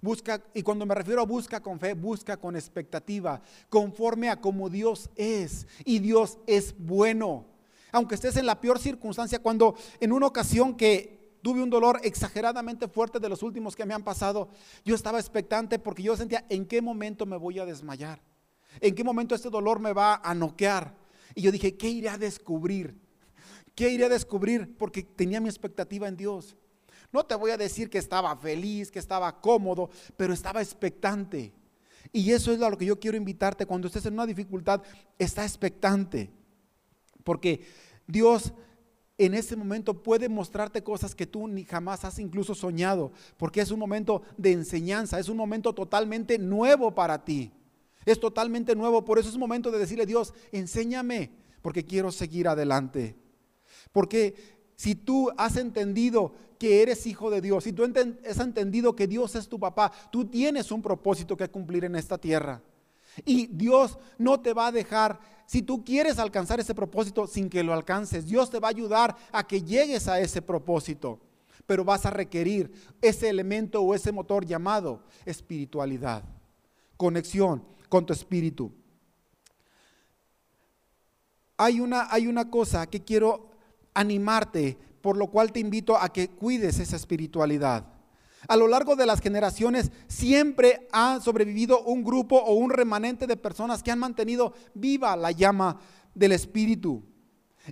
Busca, 0.00 0.40
y 0.54 0.62
cuando 0.62 0.86
me 0.86 0.94
refiero 0.94 1.20
a 1.20 1.26
busca 1.26 1.60
con 1.60 1.80
fe, 1.80 1.92
busca 1.94 2.36
con 2.36 2.54
expectativa, 2.54 3.42
conforme 3.68 4.28
a 4.28 4.40
como 4.40 4.68
Dios 4.68 5.10
es. 5.16 5.66
Y 5.84 5.98
Dios 5.98 6.38
es 6.46 6.74
bueno. 6.78 7.46
Aunque 7.90 8.14
estés 8.14 8.36
en 8.36 8.46
la 8.46 8.60
peor 8.60 8.78
circunstancia, 8.78 9.40
cuando 9.40 9.74
en 9.98 10.12
una 10.12 10.26
ocasión 10.26 10.76
que 10.76 11.18
tuve 11.42 11.62
un 11.62 11.70
dolor 11.70 12.00
exageradamente 12.04 12.86
fuerte 12.86 13.18
de 13.18 13.28
los 13.28 13.42
últimos 13.42 13.74
que 13.74 13.86
me 13.86 13.94
han 13.94 14.04
pasado, 14.04 14.48
yo 14.84 14.94
estaba 14.94 15.18
expectante 15.18 15.78
porque 15.78 16.02
yo 16.02 16.16
sentía 16.16 16.44
en 16.48 16.66
qué 16.66 16.82
momento 16.82 17.26
me 17.26 17.36
voy 17.36 17.58
a 17.58 17.64
desmayar, 17.64 18.20
en 18.80 18.94
qué 18.94 19.02
momento 19.02 19.34
este 19.34 19.50
dolor 19.50 19.80
me 19.80 19.92
va 19.92 20.20
a 20.22 20.34
noquear. 20.34 20.94
Y 21.34 21.42
yo 21.42 21.52
dije, 21.52 21.76
¿qué 21.76 21.88
iré 21.88 22.08
a 22.08 22.18
descubrir? 22.18 22.94
¿Qué 23.74 23.90
iré 23.90 24.06
a 24.06 24.08
descubrir? 24.08 24.76
Porque 24.76 25.02
tenía 25.02 25.40
mi 25.40 25.48
expectativa 25.48 26.08
en 26.08 26.16
Dios. 26.16 26.56
No 27.12 27.24
te 27.24 27.34
voy 27.34 27.50
a 27.50 27.56
decir 27.56 27.88
que 27.88 27.98
estaba 27.98 28.36
feliz, 28.36 28.90
que 28.90 28.98
estaba 28.98 29.40
cómodo, 29.40 29.90
pero 30.16 30.32
estaba 30.32 30.60
expectante. 30.60 31.52
Y 32.12 32.32
eso 32.32 32.52
es 32.52 32.60
a 32.60 32.70
lo 32.70 32.76
que 32.76 32.86
yo 32.86 32.98
quiero 32.98 33.16
invitarte. 33.16 33.66
Cuando 33.66 33.86
estés 33.86 34.06
en 34.06 34.14
una 34.14 34.26
dificultad, 34.26 34.82
está 35.18 35.44
expectante. 35.44 36.30
Porque 37.24 37.62
Dios 38.06 38.52
en 39.16 39.34
ese 39.34 39.56
momento 39.56 40.02
puede 40.02 40.28
mostrarte 40.28 40.82
cosas 40.82 41.14
que 41.14 41.26
tú 41.26 41.48
ni 41.48 41.64
jamás 41.64 42.04
has 42.04 42.18
incluso 42.18 42.54
soñado. 42.54 43.12
Porque 43.36 43.60
es 43.60 43.70
un 43.70 43.78
momento 43.78 44.22
de 44.36 44.52
enseñanza, 44.52 45.18
es 45.18 45.28
un 45.28 45.36
momento 45.36 45.74
totalmente 45.74 46.38
nuevo 46.38 46.94
para 46.94 47.24
ti 47.24 47.52
es 48.12 48.20
totalmente 48.20 48.74
nuevo. 48.74 49.04
Por 49.04 49.18
eso 49.18 49.28
es 49.28 49.36
momento 49.36 49.70
de 49.70 49.78
decirle, 49.78 50.06
Dios, 50.06 50.32
enséñame, 50.52 51.30
porque 51.62 51.84
quiero 51.84 52.10
seguir 52.10 52.48
adelante. 52.48 53.16
Porque 53.92 54.34
si 54.76 54.94
tú 54.94 55.30
has 55.36 55.56
entendido 55.56 56.32
que 56.58 56.82
eres 56.82 57.06
hijo 57.06 57.30
de 57.30 57.40
Dios, 57.40 57.64
si 57.64 57.72
tú 57.72 57.84
has 57.84 58.40
entendido 58.40 58.94
que 58.94 59.06
Dios 59.06 59.34
es 59.34 59.48
tu 59.48 59.58
papá, 59.58 59.92
tú 60.10 60.24
tienes 60.24 60.70
un 60.70 60.82
propósito 60.82 61.36
que 61.36 61.48
cumplir 61.48 61.84
en 61.84 61.96
esta 61.96 62.18
tierra. 62.18 62.62
Y 63.24 63.46
Dios 63.48 63.98
no 64.18 64.40
te 64.40 64.52
va 64.52 64.68
a 64.68 64.72
dejar, 64.72 65.18
si 65.46 65.62
tú 65.62 65.84
quieres 65.84 66.18
alcanzar 66.18 66.60
ese 66.60 66.74
propósito 66.74 67.26
sin 67.26 67.48
que 67.48 67.62
lo 67.62 67.72
alcances, 67.72 68.26
Dios 68.26 68.50
te 68.50 68.60
va 68.60 68.68
a 68.68 68.70
ayudar 68.70 69.16
a 69.32 69.46
que 69.46 69.62
llegues 69.62 70.06
a 70.08 70.20
ese 70.20 70.42
propósito. 70.42 71.20
Pero 71.66 71.84
vas 71.84 72.06
a 72.06 72.10
requerir 72.10 72.70
ese 73.02 73.28
elemento 73.28 73.82
o 73.82 73.94
ese 73.94 74.12
motor 74.12 74.46
llamado 74.46 75.02
espiritualidad, 75.26 76.22
conexión 76.96 77.62
con 77.88 78.06
tu 78.06 78.12
espíritu. 78.12 78.72
Hay 81.56 81.80
una, 81.80 82.06
hay 82.10 82.26
una 82.26 82.50
cosa 82.50 82.86
que 82.86 83.02
quiero 83.02 83.50
animarte 83.94 84.78
por 85.00 85.16
lo 85.16 85.28
cual 85.28 85.52
te 85.52 85.60
invito 85.60 85.96
a 85.96 86.12
que 86.12 86.28
cuides 86.28 86.78
esa 86.78 86.96
espiritualidad. 86.96 87.86
A 88.46 88.56
lo 88.56 88.68
largo 88.68 88.94
de 88.94 89.06
las 89.06 89.20
generaciones 89.20 89.90
siempre 90.06 90.88
ha 90.92 91.20
sobrevivido 91.20 91.82
un 91.82 92.04
grupo 92.04 92.36
o 92.36 92.54
un 92.54 92.70
remanente 92.70 93.26
de 93.26 93.36
personas 93.36 93.82
que 93.82 93.90
han 93.90 93.98
mantenido 93.98 94.54
viva 94.74 95.16
la 95.16 95.32
llama 95.32 95.80
del 96.14 96.32
Espíritu 96.32 97.02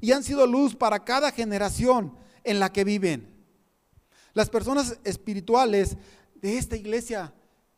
y 0.00 0.12
han 0.12 0.22
sido 0.22 0.46
luz 0.46 0.74
para 0.74 1.04
cada 1.04 1.30
generación 1.30 2.16
en 2.44 2.60
la 2.60 2.72
que 2.72 2.84
viven. 2.84 3.32
Las 4.34 4.50
personas 4.50 4.98
espirituales 5.04 5.96
de 6.34 6.58
esta 6.58 6.76
iglesia, 6.76 7.32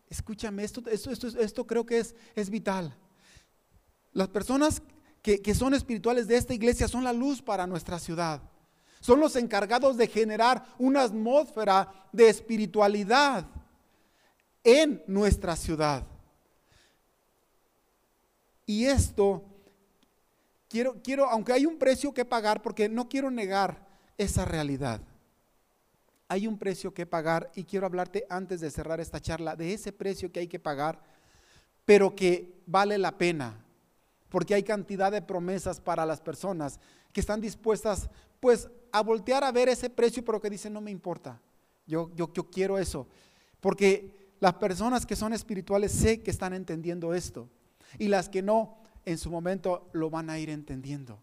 escúchame, 0.08 0.64
esto, 0.64 0.82
esto, 0.90 1.10
esto, 1.10 1.28
esto 1.28 1.66
creo 1.66 1.84
que 1.84 1.98
es, 1.98 2.14
es 2.34 2.50
vital. 2.50 2.94
Las 4.12 4.28
personas 4.28 4.82
que, 5.22 5.40
que 5.40 5.54
son 5.54 5.74
espirituales 5.74 6.26
de 6.26 6.36
esta 6.36 6.54
iglesia 6.54 6.88
son 6.88 7.04
la 7.04 7.12
luz 7.12 7.42
para 7.42 7.66
nuestra 7.66 7.98
ciudad. 7.98 8.42
Son 9.00 9.20
los 9.20 9.36
encargados 9.36 9.96
de 9.96 10.08
generar 10.08 10.64
una 10.78 11.02
atmósfera 11.02 12.08
de 12.12 12.28
espiritualidad 12.28 13.46
en 14.64 15.02
nuestra 15.06 15.56
ciudad. 15.56 16.04
Y 18.66 18.84
esto, 18.84 19.44
quiero, 20.68 21.00
quiero, 21.02 21.28
aunque 21.28 21.52
hay 21.52 21.64
un 21.64 21.78
precio 21.78 22.12
que 22.12 22.24
pagar, 22.24 22.60
porque 22.60 22.88
no 22.88 23.08
quiero 23.08 23.30
negar 23.30 23.86
esa 24.18 24.44
realidad. 24.44 25.00
Hay 26.28 26.46
un 26.46 26.58
precio 26.58 26.92
que 26.92 27.06
pagar 27.06 27.50
y 27.54 27.64
quiero 27.64 27.86
hablarte 27.86 28.26
antes 28.28 28.60
de 28.60 28.70
cerrar 28.70 29.00
esta 29.00 29.20
charla 29.20 29.56
de 29.56 29.72
ese 29.72 29.92
precio 29.92 30.30
que 30.30 30.40
hay 30.40 30.46
que 30.46 30.58
pagar, 30.58 31.02
pero 31.84 32.14
que 32.14 32.60
vale 32.66 32.98
la 32.98 33.16
pena, 33.16 33.64
porque 34.28 34.54
hay 34.54 34.62
cantidad 34.62 35.10
de 35.10 35.22
promesas 35.22 35.80
para 35.80 36.04
las 36.04 36.20
personas 36.20 36.78
que 37.12 37.20
están 37.20 37.40
dispuestas 37.40 38.10
pues 38.40 38.68
a 38.92 39.02
voltear 39.02 39.42
a 39.42 39.52
ver 39.52 39.68
ese 39.68 39.90
precio, 39.90 40.24
pero 40.24 40.40
que 40.40 40.50
dicen, 40.50 40.72
no 40.72 40.80
me 40.80 40.90
importa, 40.90 41.40
yo, 41.86 42.10
yo, 42.14 42.32
yo 42.32 42.50
quiero 42.50 42.78
eso. 42.78 43.06
Porque 43.60 44.34
las 44.40 44.54
personas 44.54 45.04
que 45.06 45.16
son 45.16 45.32
espirituales 45.32 45.92
sé 45.92 46.22
que 46.22 46.30
están 46.30 46.52
entendiendo 46.52 47.14
esto. 47.14 47.48
Y 47.98 48.08
las 48.08 48.28
que 48.28 48.42
no, 48.42 48.76
en 49.04 49.18
su 49.18 49.30
momento 49.30 49.88
lo 49.92 50.10
van 50.10 50.30
a 50.30 50.38
ir 50.38 50.50
entendiendo. 50.50 51.18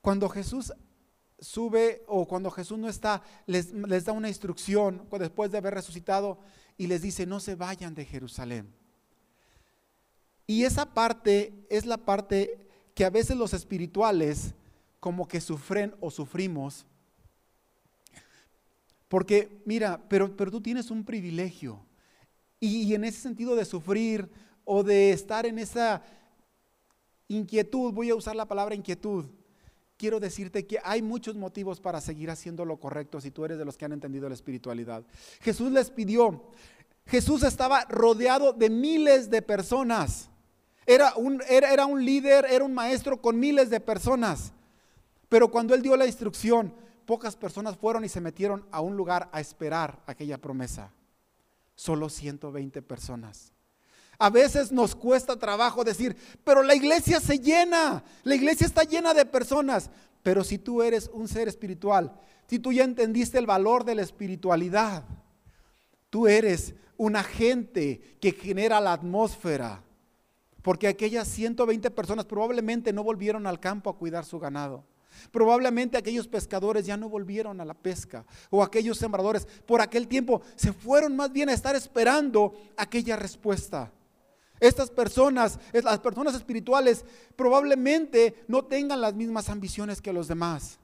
Cuando 0.00 0.28
Jesús 0.28 0.72
sube 1.38 2.02
o 2.06 2.26
cuando 2.26 2.50
Jesús 2.50 2.78
no 2.78 2.88
está, 2.88 3.22
les, 3.46 3.72
les 3.72 4.04
da 4.04 4.12
una 4.12 4.28
instrucción 4.28 5.06
después 5.18 5.50
de 5.50 5.58
haber 5.58 5.74
resucitado 5.74 6.38
y 6.78 6.86
les 6.86 7.02
dice, 7.02 7.26
no 7.26 7.40
se 7.40 7.54
vayan 7.54 7.94
de 7.94 8.04
Jerusalén. 8.04 8.72
Y 10.46 10.64
esa 10.64 10.86
parte 10.94 11.66
es 11.70 11.86
la 11.86 11.98
parte 11.98 12.66
que 12.94 13.04
a 13.04 13.10
veces 13.10 13.36
los 13.36 13.52
espirituales 13.52 14.54
como 15.00 15.28
que 15.28 15.40
sufren 15.40 15.94
o 16.00 16.10
sufrimos. 16.10 16.86
Porque 19.08 19.60
mira, 19.64 20.00
pero, 20.08 20.36
pero 20.36 20.50
tú 20.50 20.60
tienes 20.60 20.90
un 20.90 21.04
privilegio. 21.04 21.80
Y, 22.58 22.94
en 22.94 23.04
ese 23.04 23.20
sentido 23.20 23.54
de 23.54 23.64
sufrir 23.64 24.28
o 24.64 24.82
de 24.82 25.12
estar 25.12 25.46
en 25.46 25.58
esa 25.58 26.02
inquietud, 27.28 27.92
voy 27.92 28.10
a 28.10 28.14
usar 28.14 28.34
la 28.34 28.48
palabra 28.48 28.74
inquietud, 28.74 29.26
quiero 29.96 30.20
decirte 30.20 30.66
que 30.66 30.78
hay 30.84 31.02
muchos 31.02 31.36
motivos 31.36 31.80
para 31.80 32.00
seguir 32.00 32.30
haciendo 32.30 32.64
lo 32.64 32.78
correcto 32.78 33.20
si 33.20 33.30
tú 33.30 33.44
eres 33.44 33.58
de 33.58 33.64
los 33.64 33.76
que 33.76 33.84
han 33.84 33.92
entendido 33.92 34.28
la 34.28 34.34
espiritualidad. 34.34 35.04
Jesús 35.40 35.72
les 35.72 35.90
pidió, 35.90 36.50
Jesús 37.06 37.42
estaba 37.42 37.84
rodeado 37.84 38.52
de 38.52 38.70
miles 38.70 39.30
de 39.30 39.42
personas. 39.42 40.28
Era 40.86 41.14
un, 41.16 41.42
era, 41.48 41.72
era 41.72 41.86
un 41.86 42.04
líder, 42.04 42.46
era 42.48 42.64
un 42.64 42.74
maestro 42.74 43.20
con 43.20 43.38
miles 43.38 43.70
de 43.70 43.80
personas. 43.80 44.52
Pero 45.28 45.50
cuando 45.50 45.74
él 45.74 45.82
dio 45.82 45.96
la 45.96 46.06
instrucción, 46.06 46.72
pocas 47.04 47.36
personas 47.36 47.76
fueron 47.76 48.04
y 48.04 48.08
se 48.08 48.20
metieron 48.20 48.66
a 48.70 48.80
un 48.80 48.96
lugar 48.96 49.28
a 49.32 49.40
esperar 49.40 50.02
aquella 50.06 50.38
promesa. 50.38 50.92
Solo 51.74 52.08
120 52.08 52.82
personas. 52.82 53.52
A 54.18 54.30
veces 54.30 54.72
nos 54.72 54.94
cuesta 54.94 55.36
trabajo 55.36 55.84
decir, 55.84 56.16
pero 56.44 56.62
la 56.62 56.74
iglesia 56.74 57.20
se 57.20 57.38
llena, 57.38 58.02
la 58.22 58.34
iglesia 58.34 58.66
está 58.66 58.84
llena 58.84 59.12
de 59.12 59.26
personas. 59.26 59.90
Pero 60.22 60.42
si 60.42 60.58
tú 60.58 60.82
eres 60.82 61.10
un 61.12 61.28
ser 61.28 61.48
espiritual, 61.48 62.12
si 62.48 62.58
tú 62.58 62.72
ya 62.72 62.84
entendiste 62.84 63.38
el 63.38 63.46
valor 63.46 63.84
de 63.84 63.94
la 63.94 64.02
espiritualidad, 64.02 65.04
tú 66.10 66.26
eres 66.26 66.74
un 66.96 67.16
agente 67.16 68.00
que 68.20 68.32
genera 68.32 68.80
la 68.80 68.92
atmósfera. 68.92 69.82
Porque 70.62 70.88
aquellas 70.88 71.28
120 71.28 71.90
personas 71.90 72.24
probablemente 72.24 72.92
no 72.92 73.04
volvieron 73.04 73.46
al 73.46 73.60
campo 73.60 73.90
a 73.90 73.96
cuidar 73.96 74.24
su 74.24 74.38
ganado. 74.40 74.84
Probablemente 75.30 75.96
aquellos 75.96 76.28
pescadores 76.28 76.86
ya 76.86 76.96
no 76.96 77.08
volvieron 77.08 77.60
a 77.60 77.64
la 77.64 77.74
pesca 77.74 78.24
o 78.50 78.62
aquellos 78.62 78.98
sembradores 78.98 79.46
por 79.64 79.80
aquel 79.80 80.08
tiempo 80.08 80.42
se 80.56 80.72
fueron 80.72 81.16
más 81.16 81.32
bien 81.32 81.48
a 81.48 81.54
estar 81.54 81.74
esperando 81.74 82.52
aquella 82.76 83.16
respuesta. 83.16 83.92
Estas 84.60 84.90
personas, 84.90 85.58
las 85.72 85.98
personas 86.00 86.34
espirituales, 86.34 87.04
probablemente 87.36 88.44
no 88.48 88.64
tengan 88.64 89.00
las 89.00 89.14
mismas 89.14 89.48
ambiciones 89.48 90.00
que 90.00 90.12
los 90.12 90.28
demás. 90.28 90.78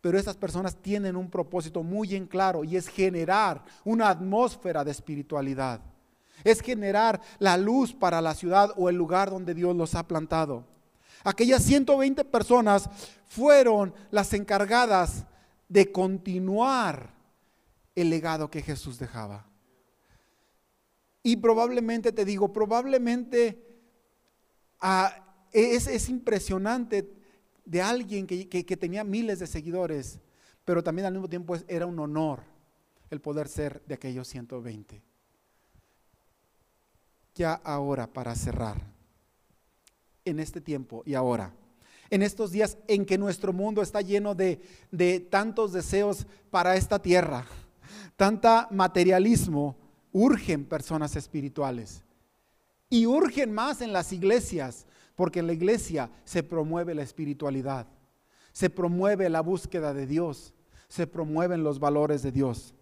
Pero 0.00 0.18
estas 0.18 0.36
personas 0.36 0.76
tienen 0.76 1.16
un 1.16 1.30
propósito 1.30 1.82
muy 1.82 2.14
en 2.14 2.26
claro 2.26 2.64
y 2.64 2.76
es 2.76 2.88
generar 2.88 3.64
una 3.84 4.08
atmósfera 4.08 4.84
de 4.84 4.90
espiritualidad. 4.90 5.80
Es 6.44 6.60
generar 6.60 7.20
la 7.38 7.56
luz 7.56 7.92
para 7.92 8.20
la 8.20 8.34
ciudad 8.34 8.72
o 8.76 8.88
el 8.88 8.96
lugar 8.96 9.30
donde 9.30 9.54
Dios 9.54 9.74
los 9.74 9.94
ha 9.94 10.06
plantado. 10.06 10.64
Aquellas 11.24 11.64
120 11.64 12.24
personas 12.24 12.88
fueron 13.26 13.92
las 14.10 14.32
encargadas 14.32 15.24
de 15.68 15.90
continuar 15.90 17.10
el 17.96 18.10
legado 18.10 18.50
que 18.50 18.62
Jesús 18.62 18.98
dejaba. 18.98 19.47
Y 21.22 21.36
probablemente, 21.36 22.12
te 22.12 22.24
digo, 22.24 22.52
probablemente 22.52 23.64
ah, 24.80 25.28
es, 25.52 26.08
impresionante 26.08 27.12
de 27.64 27.82
alguien 27.82 28.26
que, 28.26 28.76
tenía 28.76 29.04
miles 29.04 29.38
de 29.38 29.46
seguidores, 29.46 30.20
pero 30.64 30.82
también 30.82 31.06
al 31.06 31.12
mismo 31.12 31.28
tiempo 31.28 31.56
era 31.66 31.86
un 31.86 31.98
honor 31.98 32.40
el 33.10 33.20
poder 33.20 33.48
ser 33.48 33.82
de 33.86 33.94
aquellos 33.94 34.28
120. 34.28 35.02
Ya 37.34 37.54
ahora, 37.54 38.06
para 38.06 38.34
cerrar 38.34 38.76
en 40.24 40.40
este 40.40 40.60
tiempo 40.60 41.02
y 41.06 41.14
ahora. 41.14 41.54
En 42.10 42.22
estos 42.22 42.52
días 42.52 42.78
en 42.86 43.04
que 43.04 43.18
nuestro 43.18 43.52
mundo 43.52 43.82
está 43.82 44.00
lleno 44.00 44.34
de, 44.34 44.60
de 44.90 45.20
tantos 45.20 45.72
deseos 45.72 46.26
para 46.50 46.76
esta 46.76 47.00
tierra, 47.00 47.46
tanta 48.16 48.66
materialismo, 48.70 49.76
urgen 50.12 50.64
personas 50.64 51.16
espirituales. 51.16 52.02
Y 52.90 53.06
urgen 53.06 53.52
más 53.52 53.80
en 53.80 53.92
las 53.92 54.12
iglesias, 54.12 54.86
porque 55.14 55.40
en 55.40 55.46
la 55.46 55.52
iglesia 55.52 56.10
se 56.24 56.42
promueve 56.42 56.94
la 56.94 57.02
espiritualidad, 57.02 57.86
se 58.52 58.70
promueve 58.70 59.28
la 59.28 59.40
búsqueda 59.40 59.92
de 59.92 60.06
Dios, 60.06 60.54
se 60.88 61.06
promueven 61.06 61.62
los 61.62 61.78
valores 61.78 62.22
de 62.22 62.32
Dios. 62.32 62.74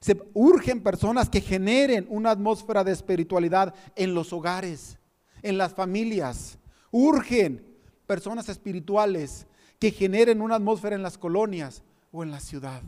Se 0.00 0.20
urgen 0.34 0.82
personas 0.82 1.30
que 1.30 1.40
generen 1.40 2.06
una 2.10 2.30
atmósfera 2.30 2.84
de 2.84 2.92
espiritualidad 2.92 3.74
en 3.94 4.14
los 4.14 4.32
hogares, 4.32 4.98
en 5.42 5.56
las 5.56 5.74
familias. 5.74 6.58
Urgen 6.90 7.64
personas 8.06 8.48
espirituales 8.48 9.46
que 9.78 9.90
generen 9.90 10.40
una 10.40 10.56
atmósfera 10.56 10.96
en 10.96 11.02
las 11.02 11.18
colonias 11.18 11.82
o 12.12 12.22
en 12.22 12.30
la 12.30 12.40
ciudad. 12.40 12.82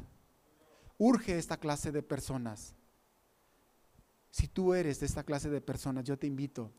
Urge 0.96 1.38
esta 1.38 1.57
clase 1.57 1.92
de 1.92 2.03
personas. 2.03 2.74
Si 4.38 4.46
tú 4.46 4.72
eres 4.72 5.01
de 5.01 5.07
esta 5.07 5.24
clase 5.24 5.51
de 5.51 5.61
personas, 5.61 6.05
yo 6.05 6.16
te 6.16 6.29
invito 6.29 6.70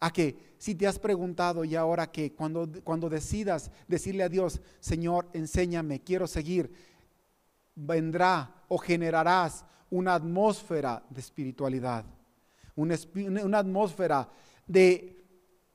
a 0.00 0.12
que 0.12 0.54
si 0.58 0.74
te 0.74 0.86
has 0.86 0.98
preguntado 0.98 1.64
y 1.64 1.74
ahora 1.74 2.12
que 2.12 2.34
cuando, 2.34 2.68
cuando 2.84 3.08
decidas 3.08 3.70
decirle 3.88 4.22
a 4.22 4.28
Dios, 4.28 4.60
Señor, 4.80 5.30
enséñame, 5.32 6.02
quiero 6.02 6.26
seguir, 6.26 6.70
vendrá 7.74 8.64
o 8.68 8.76
generarás 8.76 9.64
una 9.88 10.12
atmósfera 10.12 11.02
de 11.08 11.20
espiritualidad, 11.20 12.04
una, 12.76 12.96
una 13.44 13.58
atmósfera 13.58 14.28
de 14.66 15.24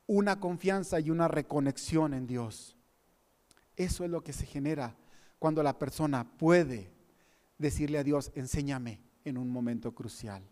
una 0.06 0.38
confianza 0.38 1.00
y 1.00 1.10
una 1.10 1.26
reconexión 1.26 2.14
en 2.14 2.28
Dios. 2.28 2.76
Eso 3.74 4.04
es 4.04 4.10
lo 4.10 4.22
que 4.22 4.32
se 4.32 4.46
genera 4.46 4.94
cuando 5.40 5.60
la 5.64 5.76
persona 5.76 6.24
puede 6.38 6.92
decirle 7.58 7.98
a 7.98 8.04
Dios, 8.04 8.30
enséñame 8.36 9.00
en 9.24 9.36
un 9.36 9.50
momento 9.50 9.92
crucial. 9.92 10.48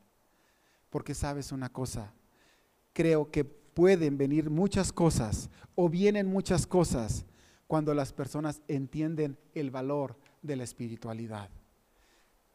Porque 0.94 1.12
sabes 1.12 1.50
una 1.50 1.72
cosa, 1.72 2.12
creo 2.92 3.28
que 3.28 3.42
pueden 3.42 4.16
venir 4.16 4.48
muchas 4.48 4.92
cosas 4.92 5.50
o 5.74 5.88
vienen 5.88 6.28
muchas 6.28 6.68
cosas 6.68 7.24
cuando 7.66 7.94
las 7.94 8.12
personas 8.12 8.62
entienden 8.68 9.36
el 9.54 9.72
valor 9.72 10.16
de 10.40 10.54
la 10.54 10.62
espiritualidad. 10.62 11.50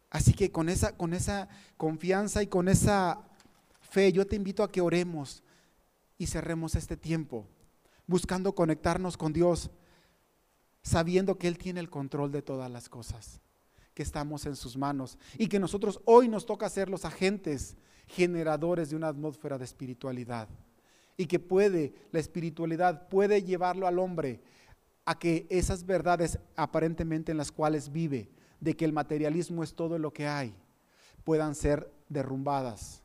Así 0.09 0.33
que 0.33 0.53
con 0.53 0.69
esa, 0.69 0.95
con 0.95 1.13
esa 1.13 1.49
confianza 1.75 2.41
y 2.41 2.47
con 2.47 2.69
esa 2.69 3.27
fe, 3.81 4.13
yo 4.13 4.25
te 4.25 4.37
invito 4.37 4.63
a 4.63 4.71
que 4.71 4.79
oremos 4.79 5.43
y 6.17 6.27
cerremos 6.27 6.75
este 6.75 6.95
tiempo 6.95 7.45
buscando 8.07 8.55
conectarnos 8.55 9.17
con 9.17 9.33
Dios. 9.33 9.69
sabiendo 10.81 11.37
que 11.37 11.49
Él 11.49 11.57
tiene 11.57 11.81
el 11.81 11.89
control 11.89 12.31
de 12.31 12.41
todas 12.41 12.71
las 12.71 12.87
cosas, 12.87 13.41
que 13.93 14.01
estamos 14.01 14.45
en 14.45 14.55
sus 14.55 14.77
manos 14.77 15.17
y 15.37 15.49
que 15.49 15.59
nosotros 15.59 15.99
hoy 16.05 16.29
nos 16.29 16.45
toca 16.45 16.69
ser 16.69 16.89
los 16.89 17.03
agentes 17.03 17.75
generadores 18.09 18.89
de 18.89 18.95
una 18.95 19.07
atmósfera 19.07 19.57
de 19.57 19.65
espiritualidad 19.65 20.49
y 21.15 21.25
que 21.25 21.39
puede, 21.39 21.93
la 22.11 22.19
espiritualidad 22.19 23.07
puede 23.07 23.43
llevarlo 23.43 23.87
al 23.87 23.99
hombre 23.99 24.41
a 25.05 25.17
que 25.17 25.47
esas 25.49 25.85
verdades 25.85 26.39
aparentemente 26.55 27.31
en 27.31 27.37
las 27.37 27.51
cuales 27.51 27.91
vive, 27.91 28.29
de 28.59 28.75
que 28.75 28.85
el 28.85 28.93
materialismo 28.93 29.63
es 29.63 29.73
todo 29.73 29.97
lo 29.97 30.11
que 30.11 30.27
hay, 30.27 30.53
puedan 31.23 31.55
ser 31.55 31.91
derrumbadas 32.09 33.03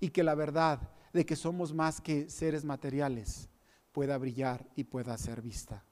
y 0.00 0.08
que 0.08 0.22
la 0.22 0.34
verdad 0.34 0.80
de 1.12 1.26
que 1.26 1.36
somos 1.36 1.74
más 1.74 2.00
que 2.00 2.30
seres 2.30 2.64
materiales 2.64 3.48
pueda 3.92 4.16
brillar 4.16 4.66
y 4.74 4.84
pueda 4.84 5.16
ser 5.18 5.42
vista. 5.42 5.84